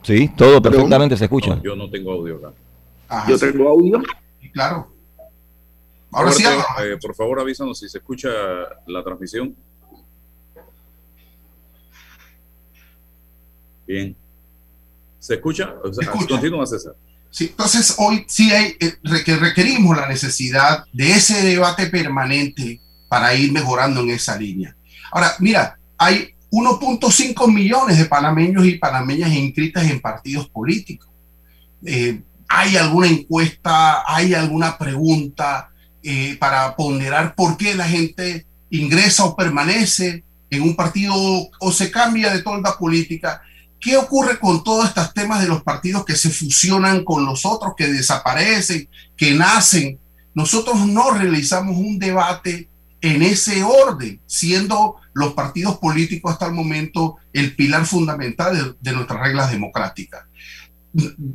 [0.01, 1.59] Sí, todo perfectamente se escucha.
[1.63, 3.27] yo no tengo audio acá.
[3.27, 4.01] yo tengo audio.
[4.51, 4.91] Claro.
[6.11, 6.43] Ahora sí.
[6.43, 8.29] Eh, por favor, avísanos si se escucha
[8.87, 9.55] la transmisión.
[13.87, 14.15] Bien.
[15.19, 15.75] ¿Se escucha?
[16.29, 16.95] Continúa, César.
[17.33, 18.93] Sí, entonces, hoy sí hay, eh,
[19.25, 24.75] que requerimos la necesidad de ese debate permanente para ir mejorando en esa línea.
[25.11, 31.09] Ahora, mira, hay 1.5 millones de panameños y panameñas inscritas en partidos políticos.
[31.83, 35.71] Eh, ¿Hay alguna encuesta, hay alguna pregunta
[36.03, 41.89] eh, para ponderar por qué la gente ingresa o permanece en un partido o se
[41.89, 43.41] cambia de toda la política?
[43.83, 47.73] ¿Qué ocurre con todos estos temas de los partidos que se fusionan con los otros,
[47.75, 49.99] que desaparecen, que nacen?
[50.33, 52.69] Nosotros no realizamos un debate
[53.01, 59.19] en ese orden, siendo los partidos políticos hasta el momento el pilar fundamental de, nuestras
[59.19, 60.23] reglas democráticas.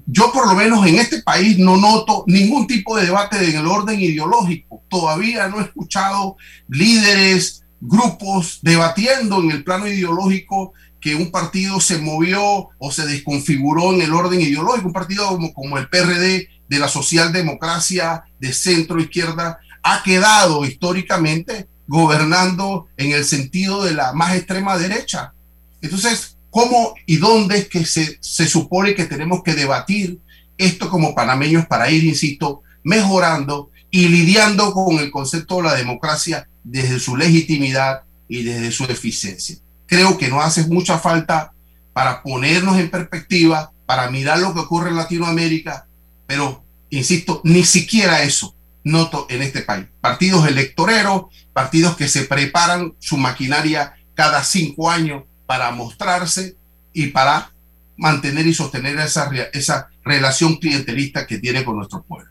[0.07, 3.67] Yo por lo menos en este país no noto ningún tipo de debate en el
[3.67, 4.83] orden ideológico.
[4.89, 11.99] Todavía no he escuchado líderes, grupos debatiendo en el plano ideológico que un partido se
[11.99, 16.89] movió o se desconfiguró en el orden ideológico, un partido como, el PRD de la
[16.89, 24.77] socialdemocracia de centro izquierda ha quedado históricamente gobernando en el sentido de la más extrema
[24.77, 25.33] derecha.
[25.81, 30.21] Entonces, ¿cómo y dónde es que se, se supone que tenemos que debatir
[30.59, 36.49] esto como panameños para ir, insisto, mejorando y lidiando con el concepto de la democracia
[36.65, 39.57] desde su legitimidad y desde su eficiencia?
[39.89, 41.53] Creo que nos hace mucha falta
[41.93, 45.89] para ponernos en perspectiva, para mirar lo que ocurre en Latinoamérica,
[46.27, 49.87] pero, insisto, ni siquiera eso noto en este país.
[50.01, 56.57] Partidos electoreros, partidos que se preparan su maquinaria cada cinco años para mostrarse
[56.93, 57.53] y para
[57.97, 62.31] mantener y sostener esa, esa relación clientelista que tiene con nuestro pueblo.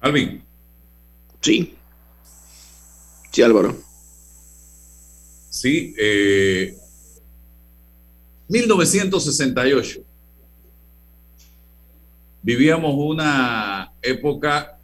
[0.00, 0.42] Alvin.
[1.40, 1.76] Sí.
[3.30, 3.87] Sí, Álvaro.
[5.60, 5.94] ¿Sí?
[8.48, 10.00] 1968.
[10.00, 10.04] Eh,
[12.40, 14.78] Vivíamos una época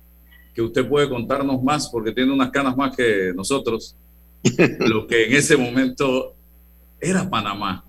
[0.54, 3.96] que usted puede contarnos más porque tiene unas canas más que nosotros,
[4.80, 6.34] lo que en ese momento
[7.00, 7.84] era Panamá.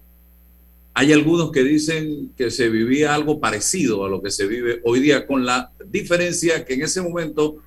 [0.94, 5.02] Hay algunos que dicen que se vivía algo parecido a lo que se vive hoy
[5.02, 7.58] día, con la diferencia que en ese momento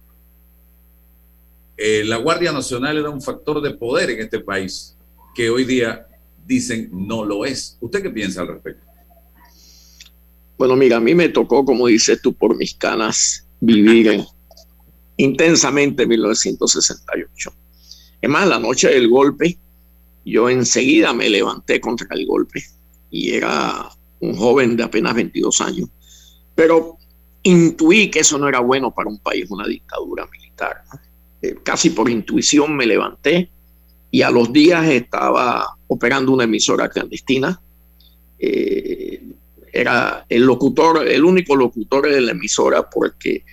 [1.77, 4.97] eh, la Guardia Nacional era un factor de poder en este país
[5.35, 6.07] que hoy día
[6.47, 7.77] dicen no lo es.
[7.81, 8.85] ¿Usted qué piensa al respecto?
[10.57, 14.25] Bueno, mira, a mí me tocó, como dices tú, por mis canas, vivir
[15.17, 17.53] intensamente 1968.
[18.21, 19.57] Es más, la noche del golpe,
[20.25, 22.65] yo enseguida me levanté contra el golpe
[23.11, 23.89] y era
[24.21, 25.89] un joven de apenas 22 años,
[26.55, 26.99] pero
[27.45, 30.83] intuí que eso no era bueno para un país, una dictadura militar.
[31.41, 33.49] Eh, casi por intuición me levanté
[34.11, 37.61] y a los días estaba operando una emisora clandestina.
[38.39, 39.23] Eh,
[39.73, 43.45] era el locutor, el único locutor de la emisora porque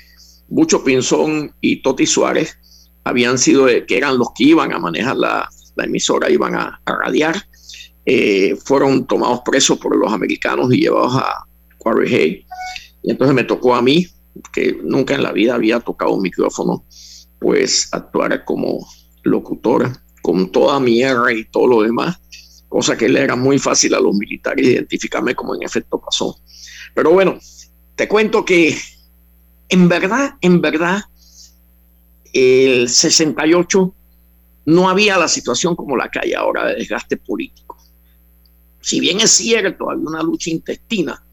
[0.48, 2.58] Bucho Pinzón y Toti Suárez
[3.04, 7.36] habían sido, que eran los que iban a manejar la, emisora, iban a, radiar.
[8.06, 11.46] eh, fueron tomados presos por los americanos y llevados a
[11.80, 12.46] Quarry Hay.
[13.04, 14.08] Y entonces me tocó a mí,
[14.54, 16.86] que nunca en la vida había tocado un micrófono,
[17.40, 18.88] pues actuar como
[19.24, 19.92] locutor
[20.26, 22.20] con toda mi R y todo lo demás,
[22.68, 26.40] cosa que le era muy fácil a los militares identificarme como en efecto pasó.
[26.96, 27.38] Pero bueno,
[27.96, 28.76] te cuento que
[29.70, 31.04] en verdad, en verdad,
[32.34, 33.94] el 68
[34.66, 37.78] no había la situación como la que hay ahora de desgaste político.
[38.82, 41.24] Si bien es cierto, había una lucha intestina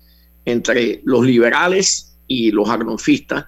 [0.45, 3.47] entre los liberales y los agnofistas,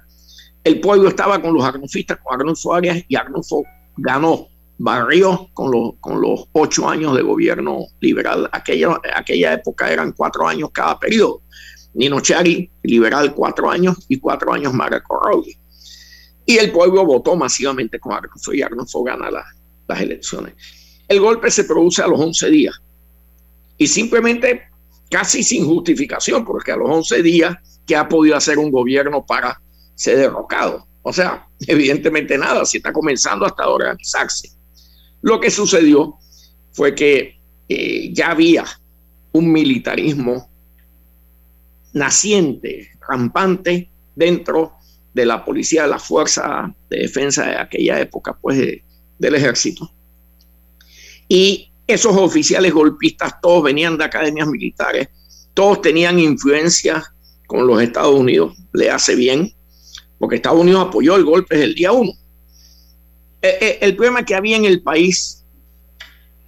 [0.65, 3.63] el pueblo estaba con los agnofistas, con Arnulfo Arias, y Arnulfo
[3.99, 4.49] ganó,
[4.79, 8.49] barrió con los, con los ocho años de gobierno liberal.
[8.53, 11.43] Aquella, aquella época eran cuatro años cada periodo.
[11.95, 15.57] Nino Chari, liberal, cuatro años, y cuatro años Marco Rowley.
[16.47, 19.45] Y el pueblo votó masivamente con Arnulfo y Arnulfo gana la,
[19.89, 20.55] las elecciones.
[21.09, 22.75] El golpe se produce a los 11 días
[23.79, 24.63] y simplemente
[25.11, 27.57] casi sin justificación, porque a los 11 días,
[27.87, 29.61] ¿qué ha podido hacer un gobierno para
[29.95, 30.87] ser derrocado?
[31.03, 34.51] O sea, evidentemente nada, si está comenzando hasta organizarse.
[35.25, 36.19] Lo que sucedió
[36.73, 38.67] fue que eh, ya había
[39.33, 40.51] un militarismo
[41.95, 44.75] naciente, rampante, dentro
[45.15, 48.59] de la policía, de la fuerza de defensa de aquella época, pues
[49.19, 49.91] del ejército.
[51.27, 55.09] Y esos oficiales golpistas todos venían de academias militares,
[55.55, 57.03] todos tenían influencia
[57.47, 58.55] con los Estados Unidos.
[58.75, 59.51] Le hace bien,
[60.19, 62.13] porque Estados Unidos apoyó el golpe desde el día uno.
[63.45, 65.45] Eh, eh, el problema que había en el país,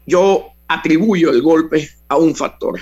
[0.06, 2.80] yo atribuyo el golpe a un factor.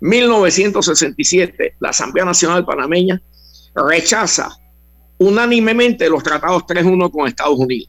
[0.00, 3.18] 1967, la Asamblea Nacional Panameña
[3.74, 4.54] rechaza
[5.16, 7.88] unánimemente los tratados 3-1 con Estados Unidos.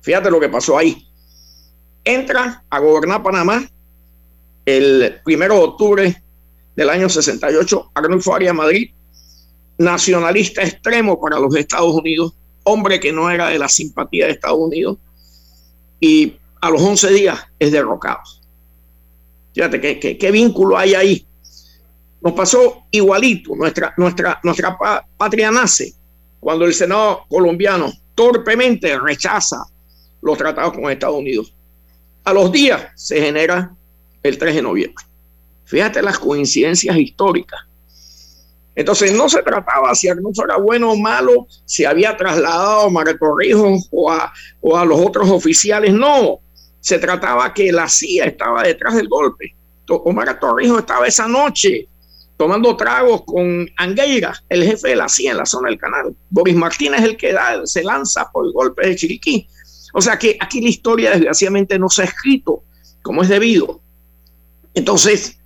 [0.00, 1.06] Fíjate lo que pasó ahí.
[2.02, 3.64] Entra a gobernar Panamá
[4.66, 6.22] el primero de octubre
[6.74, 8.90] del año 68, Arnulfo Arias Madrid,
[9.78, 14.58] nacionalista extremo para los Estados Unidos, hombre que no era de la simpatía de Estados
[14.58, 14.98] Unidos,
[16.00, 18.20] y a los 11 días es derrocado.
[19.54, 21.26] Fíjate qué, qué, vínculo hay ahí.
[22.20, 24.76] Nos pasó igualito, nuestra, nuestra, nuestra
[25.16, 25.92] patria nace
[26.40, 29.64] cuando el Senado colombiano torpemente rechaza
[30.22, 31.54] los tratados con Estados Unidos.
[32.24, 33.74] A los días se genera
[34.22, 35.04] el 3 de noviembre.
[35.64, 37.60] Fíjate las coincidencias históricas.
[38.74, 43.16] Entonces no se trataba si Arnulfo era bueno o malo, si había trasladado a Omar
[43.18, 46.40] Torrijos o a, o a los otros oficiales, no.
[46.80, 49.54] Se trataba que la CIA estaba detrás del golpe.
[49.88, 51.88] Omar Torrijos estaba esa noche
[52.36, 56.16] tomando tragos con Angueira, el jefe de la CIA en la zona del canal.
[56.30, 59.46] Boris Martínez es el que da, se lanza por el golpe de Chiriquí.
[59.92, 62.64] O sea que aquí la historia desgraciadamente no se ha escrito
[63.02, 63.80] como es debido.
[64.74, 65.38] Entonces,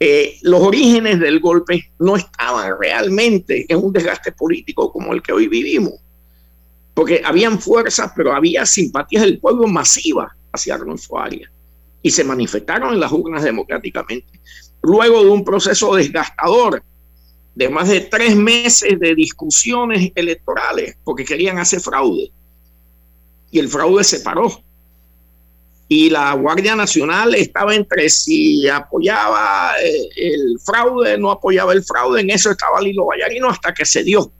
[0.00, 5.32] eh, los orígenes del golpe no estaban realmente en un desgaste político como el que
[5.32, 5.94] hoy vivimos,
[6.94, 11.50] porque habían fuerzas, pero había simpatías del pueblo masiva hacia Arnulfo Arias
[12.02, 14.40] y se manifestaron en las urnas democráticamente.
[14.82, 16.82] Luego de un proceso desgastador
[17.54, 22.30] de más de tres meses de discusiones electorales, porque querían hacer fraude,
[23.50, 24.62] y el fraude se paró.
[25.90, 32.20] Y la Guardia Nacional estaba entre si apoyaba eh, el fraude, no apoyaba el fraude,
[32.20, 34.30] en eso estaba Lilo Vallarino hasta que se dio.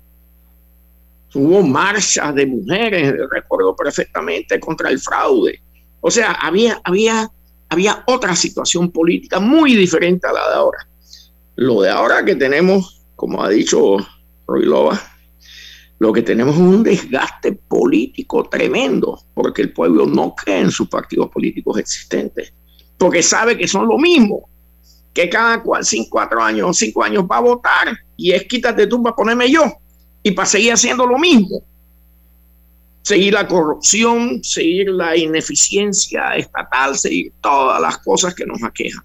[1.34, 5.60] Hubo marchas de mujeres, recuerdo perfectamente, contra el fraude.
[6.00, 7.30] O sea, había, había,
[7.70, 10.86] había otra situación política muy diferente a la de ahora.
[11.56, 13.96] Lo de ahora que tenemos, como ha dicho
[14.46, 15.00] Roy Loba,
[15.98, 20.88] lo que tenemos es un desgaste político tremendo, porque el pueblo no cree en sus
[20.88, 22.52] partidos políticos existentes,
[22.96, 24.48] porque sabe que son lo mismo,
[25.12, 29.16] que cada cinco, cuatro años, cinco años va a votar y es quítate tú para
[29.16, 29.64] ponerme yo
[30.22, 31.64] y para seguir haciendo lo mismo.
[33.02, 39.02] Seguir la corrupción, seguir la ineficiencia estatal, seguir todas las cosas que nos aquejan.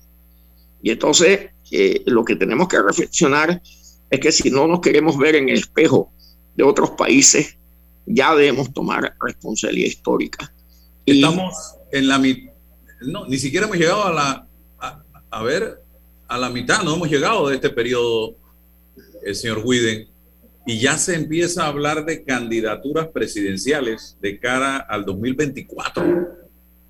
[0.81, 3.61] Y entonces eh, lo que tenemos que reflexionar
[4.09, 6.11] es que si no nos queremos ver en el espejo
[6.55, 7.57] de otros países,
[8.05, 10.53] ya debemos tomar responsabilidad histórica.
[11.05, 12.53] Estamos en la mitad,
[13.01, 14.47] no, ni siquiera hemos llegado a la,
[15.29, 15.81] a, ver,
[16.27, 18.35] a la mitad, no hemos llegado de este periodo,
[19.23, 20.07] el señor Widen,
[20.65, 26.43] y ya se empieza a hablar de candidaturas presidenciales de cara al 2024.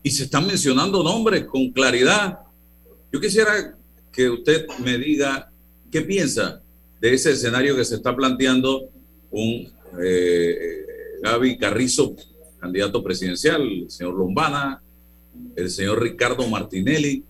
[0.04, 2.40] Y se están mencionando nombres con claridad.
[3.12, 3.76] Yo quisiera
[4.12, 5.52] que usted me diga
[5.92, 6.62] qué piensa
[7.00, 8.90] de ese escenario que se está planteando
[9.34, 9.68] un
[10.02, 10.86] eh,
[11.22, 12.16] Gaby Carrizo,
[12.60, 14.82] candidato presidencial, el señor Lombana,
[15.56, 17.26] el señor Ricardo Martinelli.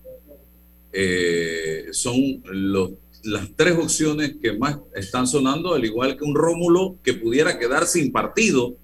[0.92, 2.14] Eh, son
[3.24, 7.86] las tres opciones que más están sonando, al igual que un Rómulo que pudiera quedar
[7.86, 8.76] sin partido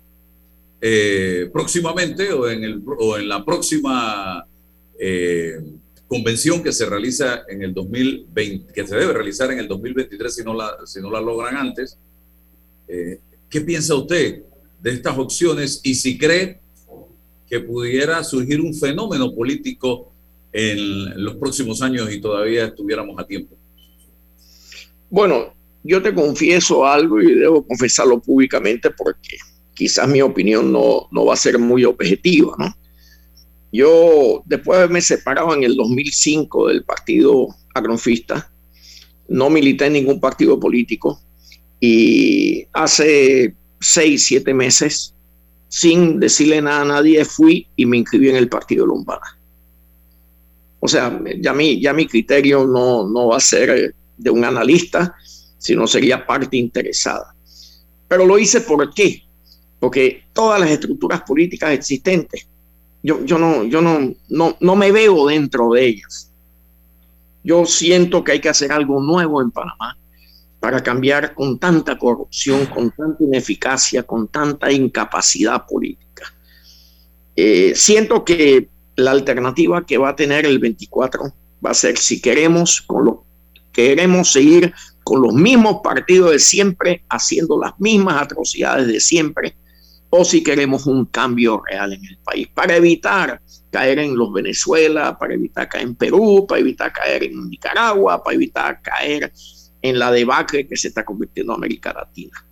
[0.80, 2.82] eh, próximamente o en,
[3.28, 4.46] la próxima
[6.08, 10.42] convención que se realiza en el 2020, que se debe realizar en el 2023 si
[10.42, 11.98] no la, si no la logran antes.
[13.48, 14.42] ¿Qué piensa usted
[14.80, 16.60] de estas opciones y si cree
[17.48, 20.12] que pudiera surgir un fenómeno político
[20.52, 23.56] en los próximos años y todavía estuviéramos a tiempo?
[25.10, 29.36] Bueno, yo te confieso algo y debo confesarlo públicamente porque
[29.74, 32.76] quizás mi opinión no, no va a ser muy objetiva, ¿no?
[33.72, 38.52] Yo, después de haberme separado en el 2005 del partido agronfista,
[39.28, 41.20] no milité en ningún partido político
[41.80, 45.14] y hace seis, siete meses,
[45.68, 49.38] sin decirle nada a nadie, fui y me inscribí en el partido Lombana.
[50.80, 55.14] O sea, ya mi, ya mi criterio no, no va a ser de un analista,
[55.58, 57.34] sino sería parte interesada.
[58.08, 59.22] Pero lo hice por qué?
[59.78, 62.46] Porque todas las estructuras políticas existentes,
[63.02, 66.30] yo, yo, no, yo no, no, no me veo dentro de ellas.
[67.42, 69.96] Yo siento que hay que hacer algo nuevo en Panamá
[70.60, 76.32] para cambiar con tanta corrupción, con tanta ineficacia, con tanta incapacidad política.
[77.34, 81.32] Eh, siento que la alternativa que va a tener el 24
[81.64, 83.24] va a ser si queremos, con lo,
[83.72, 89.56] queremos seguir con los mismos partidos de siempre, haciendo las mismas atrocidades de siempre,
[90.10, 93.40] o si queremos un cambio real en el país, para evitar
[93.70, 98.34] caer en los Venezuela, para evitar caer en Perú, para evitar caer en Nicaragua, para
[98.34, 99.32] evitar caer
[99.82, 102.44] en la debacle que se está convirtiendo América Latina.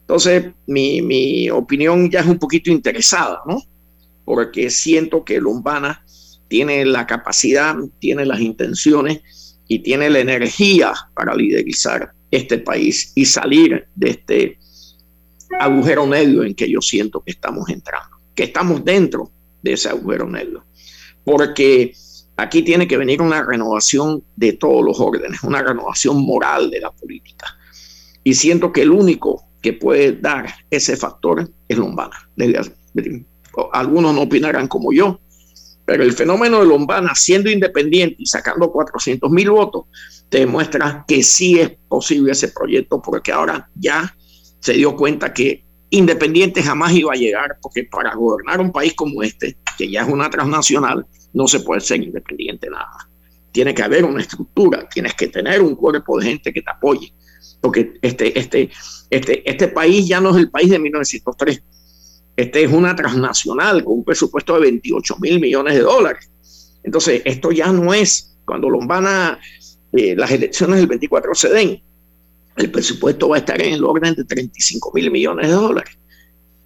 [0.00, 3.60] Entonces, mi, mi opinión ya es un poquito interesada, ¿no?
[4.24, 6.04] Porque siento que Lombana
[6.48, 13.24] tiene la capacidad, tiene las intenciones y tiene la energía para liderizar este país y
[13.24, 14.58] salir de este
[15.58, 19.30] agujero negro en que yo siento que estamos entrando, que estamos dentro
[19.62, 20.64] de ese agujero negro.
[21.24, 21.92] Porque
[22.36, 26.90] Aquí tiene que venir una renovación de todos los órdenes, una renovación moral de la
[26.90, 27.46] política.
[28.22, 32.28] Y siento que el único que puede dar ese factor es Lombana.
[33.72, 35.20] Algunos no opinarán como yo,
[35.86, 39.84] pero el fenómeno de Lombana, siendo independiente y sacando 400 mil votos,
[40.30, 44.14] demuestra que sí es posible ese proyecto, porque ahora ya
[44.60, 49.22] se dio cuenta que independiente jamás iba a llegar, porque para gobernar un país como
[49.22, 53.08] este, que ya es una transnacional, no se puede ser independiente nada.
[53.52, 57.12] Tiene que haber una estructura, tienes que tener un cuerpo de gente que te apoye,
[57.60, 58.70] porque este, este,
[59.10, 61.62] este, este país ya no es el país de 1903.
[62.36, 66.30] Este es una transnacional con un presupuesto de 28 mil millones de dólares.
[66.82, 69.38] Entonces, esto ya no es cuando Lombana,
[69.92, 71.82] eh, las elecciones del 24 se den,
[72.56, 75.98] el presupuesto va a estar en el orden de 35 mil millones de dólares.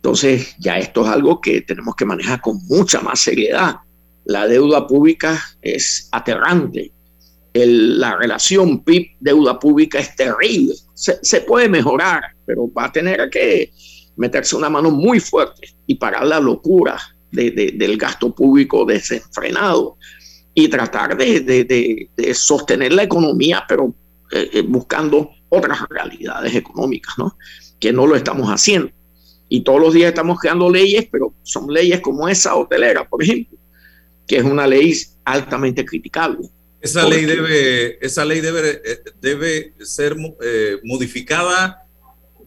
[0.01, 3.77] Entonces, ya esto es algo que tenemos que manejar con mucha más seriedad
[4.31, 6.93] la deuda pública es aterrante.
[7.53, 10.75] la relación PIB-deuda pública es terrible.
[10.95, 13.73] Se, puede mejorar, pero va a tener que
[14.17, 16.97] meterse una mano muy fuerte y parar la locura
[17.33, 19.97] del gasto público desenfrenado
[20.55, 23.93] y tratar de, sostener la economía, pero
[24.31, 27.37] eh, eh, buscando otras realidades económicas, ¿no?
[27.81, 28.93] Que no lo estamos haciendo.
[29.53, 33.59] Y todos los días estamos creando leyes, pero son leyes como esa hotelera, por ejemplo,
[34.27, 34.95] que es una ley
[35.25, 36.49] altamente criticable.
[36.81, 41.85] Esa ley debe, esa ley debe, eh, debe ser eh, modificada,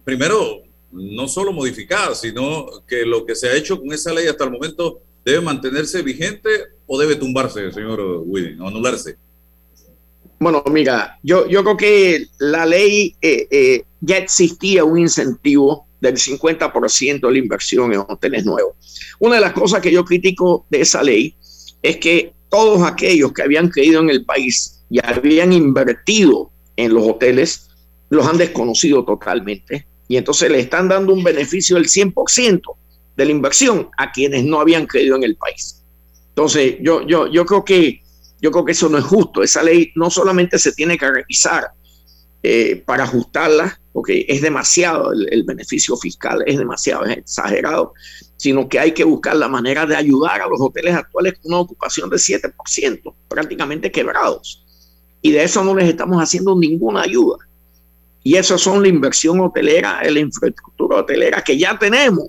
[0.06, 4.45] primero, no solo modificada, sino que lo que se ha hecho con esa ley hasta
[4.45, 6.49] el momento debe mantenerse vigente
[6.88, 9.18] o debe tumbarse, señor William, o anularse.
[10.39, 17.22] Bueno, mira, yo, yo creo que la ley eh, ya existía un incentivo del 50%
[17.22, 18.76] de la inversión en hoteles nuevos.
[19.20, 21.34] Una de las cosas que yo critico de esa ley
[21.82, 27.08] es que todos aquellos que habían creído en el país y habían invertido en los
[27.08, 27.70] hoteles,
[28.10, 29.88] los han desconocido totalmente.
[30.10, 32.62] Y entonces le están dando un beneficio del 100%
[33.16, 35.82] de la inversión a quienes no habían creído en el país.
[36.30, 38.01] Entonces, yo, yo, yo, creo que,
[38.41, 39.41] yo creo que eso no es justo.
[39.41, 41.72] Esa ley no solamente se tiene que revisar
[42.44, 47.94] eh, para ajustarla, porque es demasiado el, beneficio fiscal, es demasiado exagerado,
[48.38, 51.62] sino que hay que buscar la manera de ayudar a los hoteles actuales con una
[51.62, 54.66] ocupación de 7%, prácticamente quebrados.
[55.22, 57.38] Y de eso no les estamos haciendo ninguna ayuda.
[58.24, 62.28] Y eso son la inversión hotelera, la infraestructura hotelera que ya tenemos.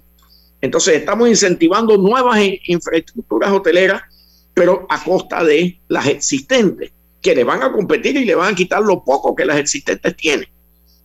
[0.61, 4.03] Entonces estamos incentivando nuevas infraestructuras hoteleras
[4.55, 6.93] pero a costa de las existentes,
[7.25, 10.15] que le van a competir y le van a quitar lo poco que las existentes
[10.15, 10.47] tienen.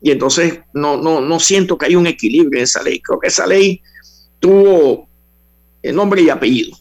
[0.01, 2.99] Y entonces no, no, no siento que haya un equilibrio en esa ley.
[2.99, 3.81] Creo que esa ley
[4.37, 5.07] tuvo
[5.81, 6.77] el nombre y apellido.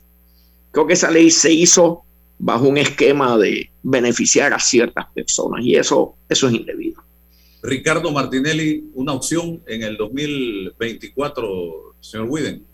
[0.72, 2.03] Creo que esa ley se hizo
[2.36, 7.01] bajo un esquema de beneficiar a ciertas personas y eso, eso es indebido.
[7.62, 12.64] Ricardo Martinelli, una opción en el 2024, señor Widen.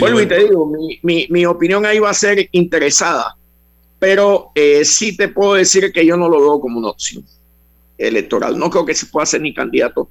[0.00, 3.36] bueno, y te digo, mi, mi, mi, opinión ahí va a ser interesada,
[4.04, 7.24] pero eh, sí te puedo decir que yo no lo veo como una opción
[7.96, 8.58] electoral.
[8.58, 10.10] No creo que se pueda hacer ni candidato,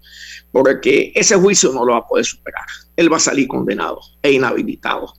[0.51, 2.65] porque ese juicio no lo va a poder superar.
[2.95, 5.13] Él va a salir condenado e inhabilitado.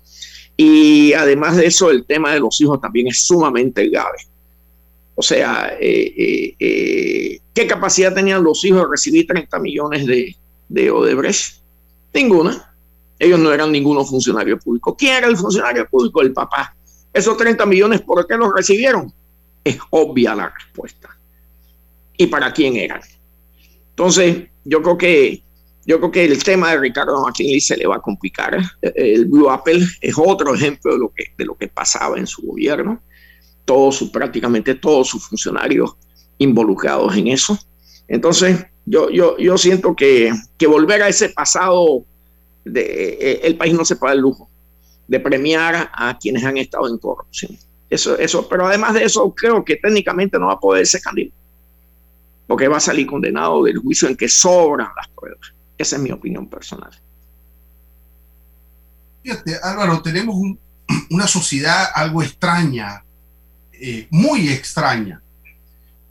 [0.57, 4.19] Y además de eso, el tema de los hijos también es sumamente grave.
[5.15, 10.35] O sea, eh, eh, ¿qué capacidad tenían los hijos de recibir 30 millones de,
[10.69, 11.61] de Odebrecht?
[12.13, 12.75] Ninguna.
[13.21, 14.97] Ellos no eran ninguno funcionario público.
[14.97, 16.23] ¿Quién era el funcionario público?
[16.23, 16.75] El papá.
[17.15, 19.13] Esos 30 millones, ¿por qué los recibieron?
[19.63, 21.17] Es obvia la respuesta.
[22.17, 23.01] ¿Y para quién eran?
[23.91, 25.43] Entonces, yo creo que
[25.87, 28.59] yo creo que el tema de Ricardo Martinelli se le va a complicar.
[28.81, 32.43] El Blue Apple es otro ejemplo de lo que, de lo que pasaba en su
[32.43, 33.01] gobierno.
[33.67, 35.95] Todos, prácticamente todos sus funcionarios
[36.39, 37.59] involucrados en eso.
[38.09, 42.03] Entonces, yo, yo, yo siento que, que volver a ese pasado,
[42.75, 44.49] eh, el país no se puede el lujo
[45.07, 47.57] de premiar a quienes han estado en corrupción.
[47.91, 51.37] Eso, eso, pero además de eso, creo que técnicamente no va a poder ser candidato,
[52.47, 55.53] porque va a salir condenado del juicio en que sobran las pruebas.
[55.77, 56.91] Esa es mi opinión personal.
[59.23, 60.37] Fíjate, Álvaro, tenemos
[61.11, 63.05] una sociedad algo extraña,
[63.73, 65.23] eh, muy extraña.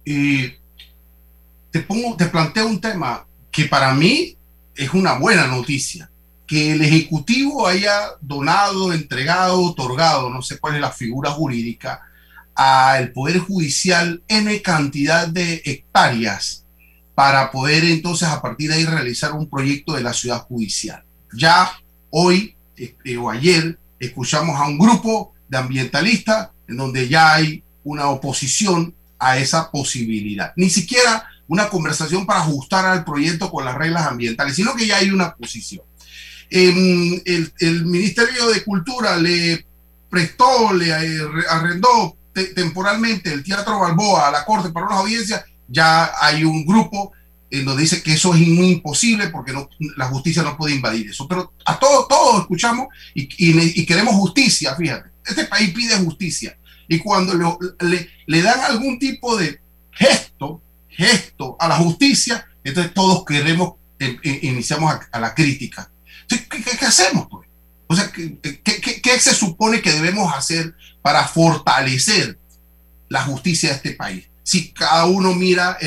[0.04, 4.36] te, pongo, te planteo un tema que para mí
[4.76, 6.10] es una buena noticia.
[6.48, 12.02] Que el Ejecutivo haya donado, entregado, otorgado, no sé cuál es la figura jurídica,
[12.56, 16.66] al Poder Judicial N cantidad de hectáreas
[17.16, 21.04] para poder entonces a partir de ahí realizar un proyecto de la ciudad judicial.
[21.34, 21.72] Ya
[22.10, 28.10] hoy este, o ayer escuchamos a un grupo de ambientalistas en donde ya hay una
[28.10, 30.54] oposición a esa posibilidad.
[30.56, 34.98] Ni siquiera una conversación para ajustar al proyecto con las reglas ambientales, sino que ya
[34.98, 35.84] hay una posición.
[36.56, 39.66] Em, el, el, Ministerio de Cultura le
[40.10, 42.16] prestó, le eh, arrendó
[42.56, 47.12] temporalmente el Teatro Balboa a la Corte para una audiencia ya hay un grupo
[47.50, 51.28] en donde dice que eso es imposible porque no, la justicia no puede invadir eso.
[51.28, 55.10] Pero a todos, todos escuchamos y, y, queremos justicia, fíjate.
[55.26, 56.58] Este país pide justicia.
[56.88, 57.34] Y cuando
[57.80, 59.60] le, le, dan algún tipo de
[59.92, 65.90] gesto, gesto a la justicia, entonces todos queremos, eh, eh, iniciamos a, la crítica.
[66.28, 67.28] ¿Qué, qué, hacemos?
[67.30, 67.48] Pues?
[67.88, 72.40] O sea, ¿qué, ¿qué, qué, se supone que debemos hacer para fortalecer
[73.10, 74.26] la justicia de este país?
[74.44, 75.78] si cada uno mira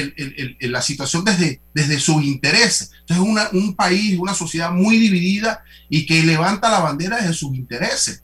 [0.60, 2.90] la situación desde, desde sus intereses.
[3.06, 7.54] Entonces es un país, una sociedad muy dividida y que levanta la bandera desde sus
[7.54, 8.22] intereses.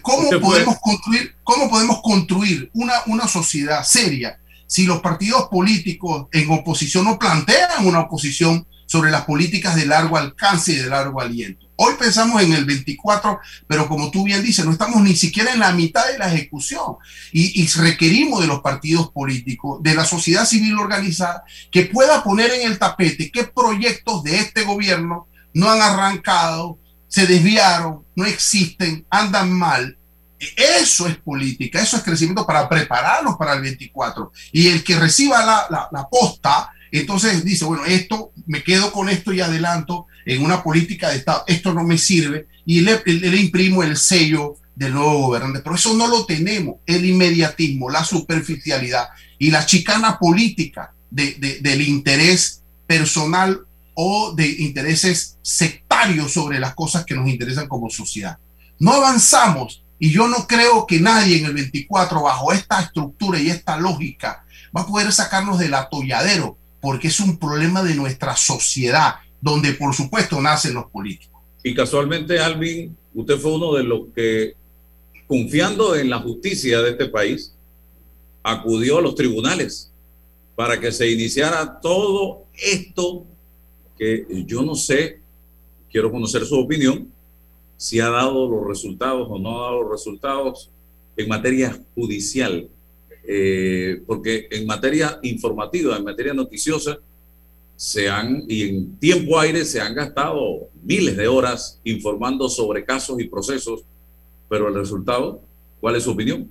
[0.00, 6.50] ¿cómo, podemos construir, ¿Cómo podemos construir una, una sociedad seria si los partidos políticos en
[6.50, 11.66] oposición no plantean una oposición sobre las políticas de largo alcance y de largo aliento?
[11.76, 15.60] Hoy pensamos en el 24, pero como tú bien dices, no estamos ni siquiera en
[15.60, 16.96] la mitad de la ejecución
[17.32, 22.70] y, requerimos de los partidos políticos, de la sociedad civil organizada, que pueda poner en
[22.70, 26.78] el tapete qué proyectos de este gobierno no han arrancado,
[27.08, 29.96] se desviaron, no existen, andan mal.
[30.38, 34.32] Eso es política, eso es crecimiento para prepararnos para el 24.
[34.52, 36.70] Y el que reciba la, la posta,
[37.00, 41.44] entonces dice, bueno, esto, me quedo con esto y adelanto en una política de Estado,
[41.46, 43.02] esto no me sirve, y le,
[43.40, 45.60] imprimo el sello del nuevo gobernante.
[45.60, 51.80] Pero eso no lo tenemos, el inmediatismo, la superficialidad y la chicana política de, del
[51.80, 53.60] interés personal
[53.94, 58.38] o de intereses sectarios sobre las cosas que nos interesan como sociedad.
[58.78, 63.50] No avanzamos y yo no creo que nadie en el 24, bajo esta estructura y
[63.50, 64.44] esta lógica,
[64.76, 69.94] va a poder sacarnos del atolladero, porque es un problema de nuestra sociedad donde por
[69.94, 71.40] supuesto nacen los políticos.
[71.62, 74.54] Y casualmente, Alvin, usted fue uno de los que,
[75.28, 77.54] confiando en la justicia de este país,
[78.42, 79.92] acudió a los tribunales
[80.56, 83.24] para que se iniciara todo esto
[83.96, 85.20] que yo no sé,
[85.88, 87.08] quiero conocer su opinión,
[87.76, 90.70] si ha dado los resultados o no ha dado los resultados
[91.16, 92.68] en materia judicial,
[93.24, 96.98] eh, porque en materia informativa, en materia noticiosa,
[97.76, 103.20] se han, y en tiempo aire se han gastado miles de horas informando sobre casos
[103.20, 103.84] y procesos,
[104.48, 105.40] pero el resultado
[105.82, 106.48] ¿Cuál es su opinión?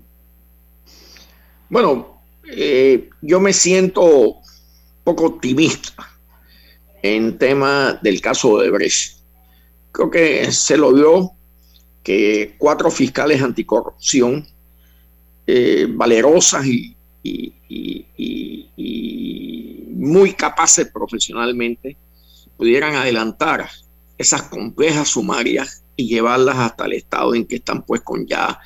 [1.69, 2.21] Bueno,
[2.53, 4.41] eh, yo me siento
[5.05, 5.95] poco optimista
[7.01, 9.19] en tema del caso de Brecht.
[9.93, 11.31] Creo que se lo dio
[12.03, 14.45] que cuatro fiscales anticorrupción
[15.53, 16.95] eh, valerosas y,
[19.89, 21.97] muy capaces profesionalmente
[22.55, 23.69] pudieran adelantar
[24.17, 28.59] esas complejas sumarias y llevarlas hasta el estado en que están pues con ya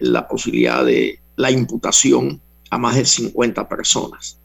[0.00, 2.40] la posibilidad de la imputación
[2.70, 4.38] a más de 50 personas.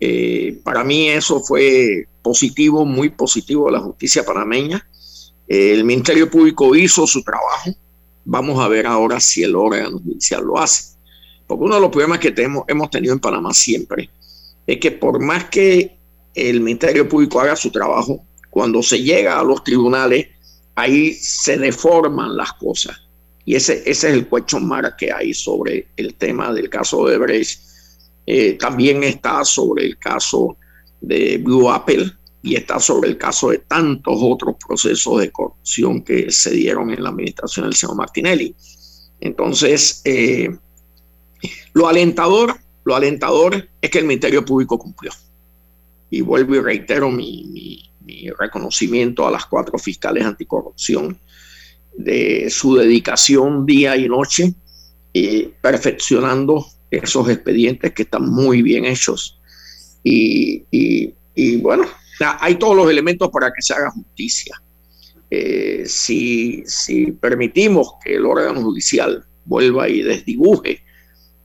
[0.00, 4.84] Eh, para mí eso fue positivo, muy positivo de la justicia panameña.
[5.46, 7.70] el Ministerio Público hizo su trabajo.
[8.24, 10.96] Vamos a ver ahora si el órgano judicial lo hace.
[11.46, 14.08] Porque uno de los problemas que tenemos, hemos tenido en Panamá siempre
[14.66, 15.98] es que por más que
[16.34, 20.28] el Ministerio Público haga su trabajo, cuando se llega a los tribunales,
[20.76, 22.96] ahí se deforman las cosas.
[23.44, 27.18] Y ese, ese es el cuecho mar que hay sobre el tema del caso de
[27.18, 27.70] Brecht
[28.32, 30.56] eh, también está sobre el caso
[31.00, 32.12] de Blue Apple
[32.42, 37.02] y está sobre el caso de tantos otros procesos de corrupción que se dieron en
[37.02, 38.54] la administración del señor Martinelli.
[39.20, 40.48] Entonces, eh,
[41.72, 45.12] lo alentador, lo alentador es que el Ministerio Público cumplió.
[46.10, 47.86] Y vuelvo y reitero mi,
[48.38, 51.16] reconocimiento a las cuatro fiscales anticorrupción
[51.96, 54.52] de su dedicación día y noche,
[55.14, 59.38] eh, perfeccionando esos expedientes que están muy bien hechos.
[60.02, 60.66] Y,
[61.58, 61.84] bueno,
[62.20, 64.60] hay todos los elementos para que se haga justicia.
[65.30, 66.64] Eh, si,
[67.20, 70.82] permitimos que el órgano judicial vuelva y desdibuje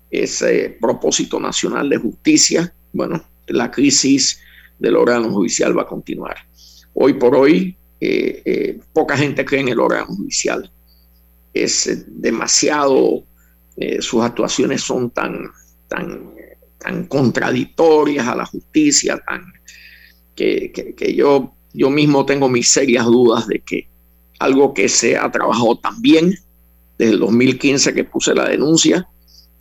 [0.09, 4.39] ese propósito nacional de justicia, bueno, la crisis
[4.79, 6.35] del órgano judicial va a continuar.
[6.93, 10.71] Hoy por hoy, eh, eh, poca gente cree en el órgano judicial.
[11.53, 13.23] Es demasiado
[13.99, 15.51] sus actuaciones son tan,
[15.89, 16.33] tan,
[16.77, 19.43] tan contradictorias a la justicia, tan,
[20.35, 23.87] que, que, yo, yo mismo tengo mis serias dudas de que
[24.39, 26.35] algo que se ha trabajado tan bien
[26.97, 29.07] desde el 2015 que puse la denuncia,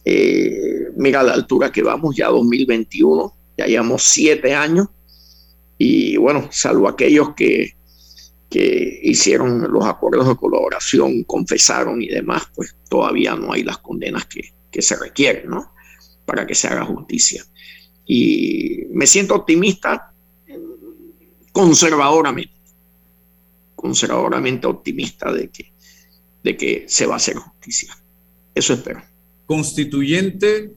[0.05, 4.89] eh, mira la altura que vamos ya 2021, ya llevamos siete años
[5.79, 7.75] y bueno, salvo aquellos que
[8.55, 14.27] que hicieron los acuerdos de colaboración, confesaron y demás, pues todavía no hay las condenas
[14.27, 15.73] que, se requieren, ¿no?
[16.25, 17.45] Para que se haga justicia.
[18.07, 20.14] Y me siento optimista
[21.55, 22.53] conservadoramente,
[23.77, 25.73] conservadoramente optimista de que,
[26.43, 27.97] de que se va a hacer justicia.
[28.53, 29.01] Eso espero.
[29.47, 30.73] Constituyente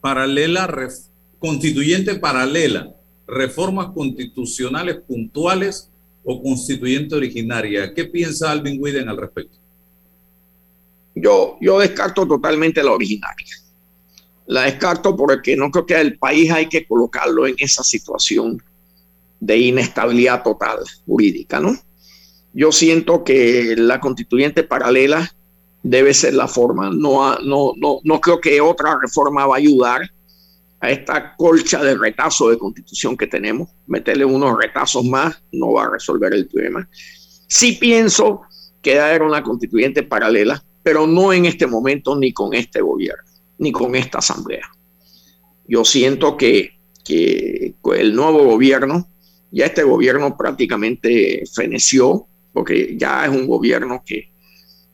[0.00, 0.88] paralela,
[1.38, 2.94] constituyente paralela,
[3.26, 5.90] reformas constitucionales puntuales
[6.24, 7.92] o constituyente originaria.
[7.92, 9.58] ¿Qué piensa Alvin Widen al respecto?
[11.14, 13.54] Yo, yo descarto totalmente la originaria.
[14.46, 18.62] La descarto porque no creo que al país hay que colocarlo en esa situación
[19.40, 21.76] de inestabilidad total jurídica, ¿no?
[22.52, 25.32] Yo siento que la constituyente paralela
[25.82, 26.90] debe ser la forma.
[26.90, 30.02] No, no, no, no creo que otra reforma va a ayudar
[30.80, 33.68] a esta colcha de retazo de constitución que tenemos.
[33.86, 36.88] Meterle unos retazos más no va a resolver el problema.
[37.48, 38.42] Sí pienso
[38.82, 43.24] que era una constituyente paralela, pero no en este momento ni con este gobierno,
[43.58, 44.68] ni con esta asamblea.
[45.68, 49.09] Yo siento que, que el nuevo gobierno,
[49.50, 54.30] ya este gobierno prácticamente feneció, porque ya es un gobierno que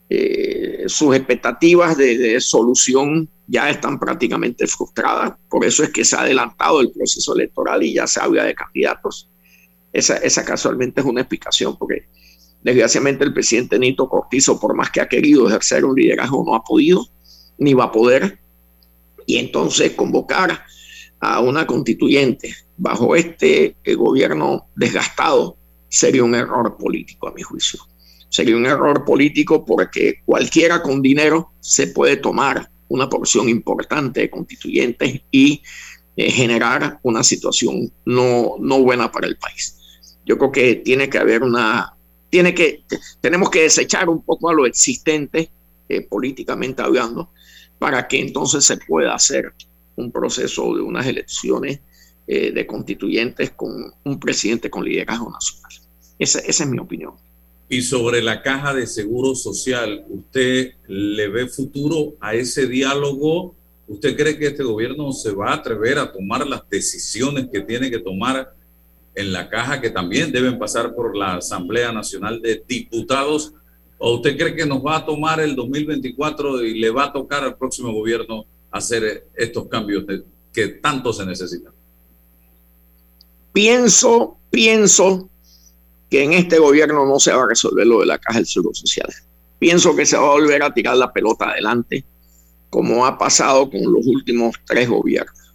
[0.09, 5.35] eh, sus expectativas de solución ya están prácticamente frustradas.
[5.49, 8.55] Por eso es que se ha adelantado el proceso electoral y ya se habla de
[8.55, 9.31] candidatos.
[9.93, 12.09] Esa, esa casualmente es una explicación, porque
[12.63, 16.63] desgraciadamente el presidente Nito Cortizo, por más que ha querido ejercer un liderazgo, no ha
[16.63, 17.07] podido,
[17.59, 18.39] ni va a poder.
[19.27, 20.65] Y entonces convocar
[21.21, 25.57] a una constituyente bajo este eh, gobierno desgastado
[25.89, 27.81] sería un error político, a mi juicio.
[28.29, 34.31] Sería un error político porque cualquiera con dinero se puede tomar una porción importante de
[34.31, 35.63] constituyentes y
[36.17, 39.77] eh, generar una situación no, no buena para el país.
[40.25, 41.95] Yo creo que tiene que haber una,
[42.31, 42.85] tiene que,
[43.21, 45.51] tenemos que desechar un poco a lo existente
[45.89, 47.31] eh, políticamente hablando
[47.79, 49.53] para que entonces se pueda hacer
[49.97, 51.81] un proceso de unas elecciones
[52.27, 55.73] eh, de constituyentes con un presidente con liderazgo nacional.
[56.19, 57.15] esa es mi opinión.
[57.69, 63.55] Y sobre la caja de seguro social, ¿usted le ve futuro a ese diálogo?
[63.89, 67.91] ¿Usted cree que este gobierno se va a atrever a tomar las decisiones que tiene
[67.91, 68.55] que tomar
[69.15, 73.55] en la caja, que también deben pasar por la Asamblea Nacional de Diputados
[73.99, 77.45] ¿O usted cree que nos va a tomar el 2024 y le va a tocar
[77.45, 80.05] al próximo gobierno hacer estos cambios
[80.53, 81.73] que tanto se necesitan?
[83.57, 85.31] Pienso, pienso
[86.11, 88.75] que en este gobierno no se va a resolver lo de la caja del seguro
[88.75, 89.09] social.
[89.59, 92.05] Pienso que se va a volver a tirar la pelota adelante,
[92.69, 95.55] como ha pasado con los últimos tres gobiernos.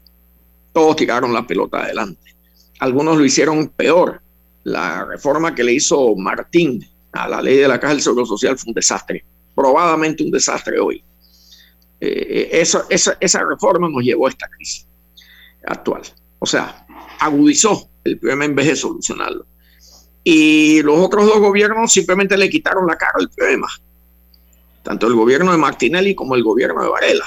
[0.73, 2.35] Todos tiraron la pelota adelante.
[2.79, 4.19] Algunos lo hicieron peor.
[4.63, 8.57] La reforma que le hizo Martín a la ley de la Caja del Seguro Social
[8.57, 9.23] fue un desastre,
[9.53, 11.03] probadamente un desastre hoy.
[11.99, 14.87] Eh, esa, esa reforma nos llevó a esta crisis
[15.67, 16.01] actual.
[16.39, 16.83] O sea,
[17.19, 19.45] agudizó el problema en vez de solucionarlo.
[20.23, 23.67] Y los otros dos gobiernos simplemente le quitaron la cara al problema,
[24.83, 27.25] tanto el gobierno de Martinelli como el gobierno de Varela,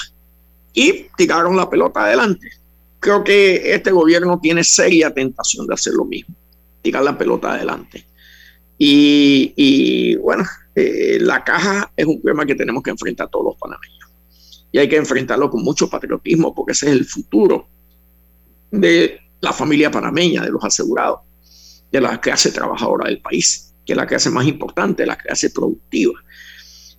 [0.72, 2.51] y tiraron la pelota adelante.
[3.01, 6.35] Creo que este gobierno tiene seria tentación de hacer lo mismo,
[6.83, 8.07] tirar la pelota adelante.
[8.77, 10.45] Y, bueno,
[10.75, 14.11] eh, la caja es un problema que tenemos que enfrentar todos los panameños.
[14.72, 17.68] Y hay que enfrentarlo con mucho patriotismo porque ese es el futuro
[18.70, 21.21] de la familia panameña, de los asegurados,
[21.93, 26.15] de la clase trabajadora del país, que es la clase más importante, la clase productiva.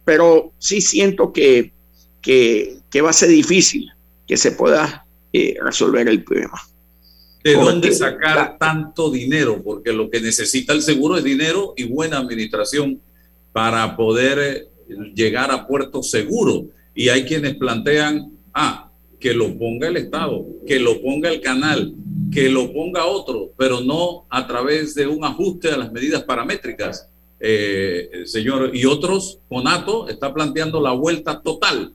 [0.06, 1.74] Pero sí siento que,
[2.22, 3.92] que, va a ser difícil
[4.28, 6.62] que se pueda eh, resolver el problema.
[7.44, 9.62] ¿De dónde sacar tanto dinero?
[9.62, 13.02] Porque lo que necesita el seguro es dinero y buena administración
[13.52, 14.68] para poder eh,
[15.14, 16.68] llegar a puerto seguro.
[16.94, 18.85] Y hay quienes plantean, ah,
[19.26, 21.96] que lo ponga el Estado, que lo ponga el canal,
[22.32, 27.10] que lo ponga otro, pero no a través de un ajuste a las medidas paramétricas,
[27.40, 28.70] eh, señor.
[28.76, 31.92] Y otros, Conato está planteando la vuelta total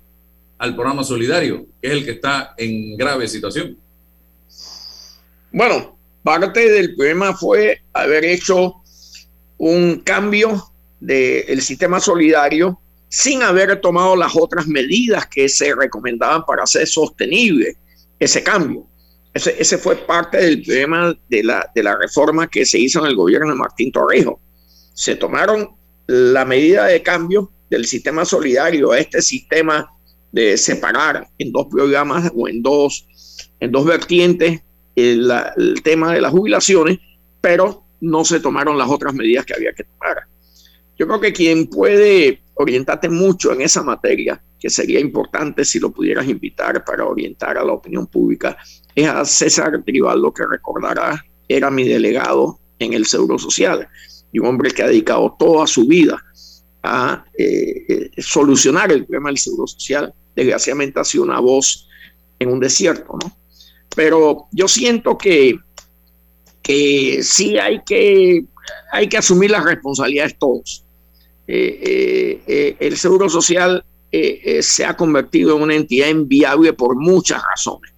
[0.59, 3.79] al programa solidario, que es el que está en grave situación.
[5.53, 8.83] Bueno, parte del problema fue haber hecho
[9.57, 10.65] un cambio
[10.99, 12.81] del sistema solidario
[13.11, 17.77] sin haber tomado las otras medidas que se recomendaban para hacer sostenible
[18.19, 18.87] ese cambio.
[19.35, 23.17] Ese, fue parte del problema de la, de la reforma que se hizo en el
[23.17, 24.41] gobierno de Martín Torrejo.
[24.95, 25.71] Se tomaron
[26.07, 29.89] la medida de cambio del sistema solidario este sistema
[30.33, 33.07] de separar en dos programas o en dos,
[33.59, 34.61] en dos vertientes
[34.97, 36.99] el tema de las jubilaciones,
[37.41, 40.25] pero no se tomaron las otras medidas que había que tomar.
[40.99, 45.91] Yo creo que quien puede orientarte mucho en esa materia, que sería importante si lo
[45.91, 48.57] pudieras invitar para orientar a la opinión pública,
[48.95, 53.89] es a César Tribal, lo que recordará, era mi delegado en el Seguro Social
[54.33, 56.23] y un hombre que ha dedicado toda su vida
[56.83, 60.15] a eh, eh, solucionar el problema del Seguro Social.
[60.35, 61.89] Desgraciadamente ha sido una voz
[62.39, 63.37] en un desierto, ¿no?
[63.95, 65.59] Pero yo siento que,
[66.63, 68.45] que sí hay que,
[68.93, 70.85] hay que asumir las responsabilidades todos.
[71.53, 73.85] Eh, el Seguro Social
[74.61, 77.93] se ha convertido en una entidad inviable por muchas razones.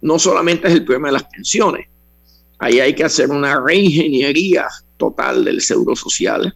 [0.00, 1.86] No solamente es el problema de las pensiones,
[2.58, 4.66] ahí hay que hacer una reingeniería
[4.96, 6.54] total del seguro social.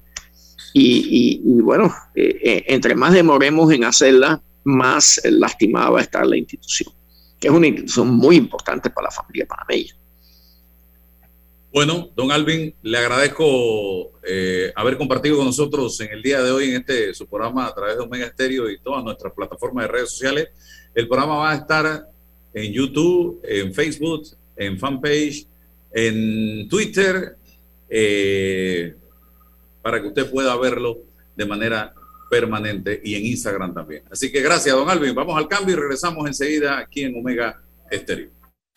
[0.72, 6.37] Y, bueno, eh, eh, entre más demoremos en hacerla, más lastimada va a estar la
[6.37, 6.93] institución,
[7.41, 9.95] que es una institución muy importante para la familia panameña.
[11.72, 16.70] Bueno, don Alvin, le agradezco eh, haber compartido con nosotros en el día de hoy
[16.70, 20.10] en este su programa a través de Omega Estéreo y todas nuestras plataformas de redes
[20.10, 20.48] sociales.
[20.92, 22.08] El programa va a estar
[22.52, 24.24] en YouTube, en Facebook,
[24.56, 25.46] en fanpage,
[25.92, 27.36] en Twitter,
[27.88, 28.96] eh,
[29.80, 30.98] para que usted pueda verlo
[31.36, 31.94] de manera
[32.28, 34.02] permanente y en Instagram también.
[34.10, 35.14] Así que gracias, don Alvin.
[35.14, 38.39] Vamos al cambio y regresamos enseguida aquí en Omega Estéreo.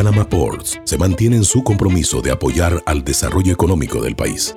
[0.00, 4.56] Panama Ports se mantiene en su compromiso de apoyar al desarrollo económico del país.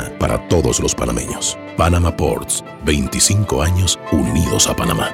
[0.19, 1.57] para todos los panameños.
[1.77, 5.09] Panama Ports, 25 años unidos a Panamá.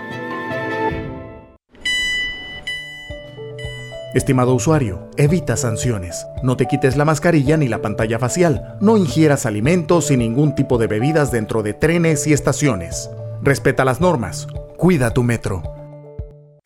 [4.13, 6.25] Estimado usuario, evita sanciones.
[6.41, 8.77] No te quites la mascarilla ni la pantalla facial.
[8.81, 13.11] No ingieras alimentos y ningún tipo de bebidas dentro de trenes y estaciones.
[13.43, 14.47] Respeta las normas.
[14.77, 15.76] Cuida tu metro.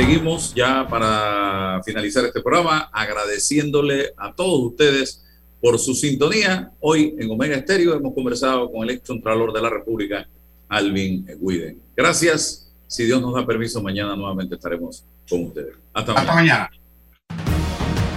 [0.00, 5.22] Seguimos ya para finalizar este programa agradeciéndole a todos ustedes
[5.60, 6.72] por su sintonía.
[6.80, 10.26] Hoy en Omega Estéreo hemos conversado con el ex Contralor de la República,
[10.70, 11.82] Alvin Guiden.
[11.94, 12.72] Gracias.
[12.86, 15.74] Si Dios nos da permiso, mañana nuevamente estaremos con ustedes.
[15.92, 16.70] Hasta, Hasta mañana.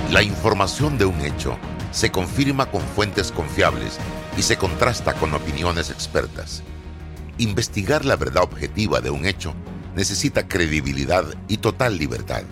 [0.09, 1.57] La información de un hecho
[1.91, 3.99] se confirma con fuentes confiables
[4.38, 6.63] y se contrasta con opiniones expertas.
[7.39, 9.53] Investigar la verdad objetiva de un hecho
[9.95, 12.43] necesita credibilidad y total libertad.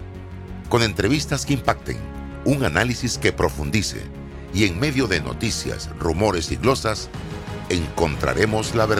[0.70, 1.98] Con entrevistas que impacten,
[2.46, 4.02] un análisis que profundice
[4.54, 7.10] y en medio de noticias, rumores y glosas,
[7.70, 9.00] encontraremos la verdad.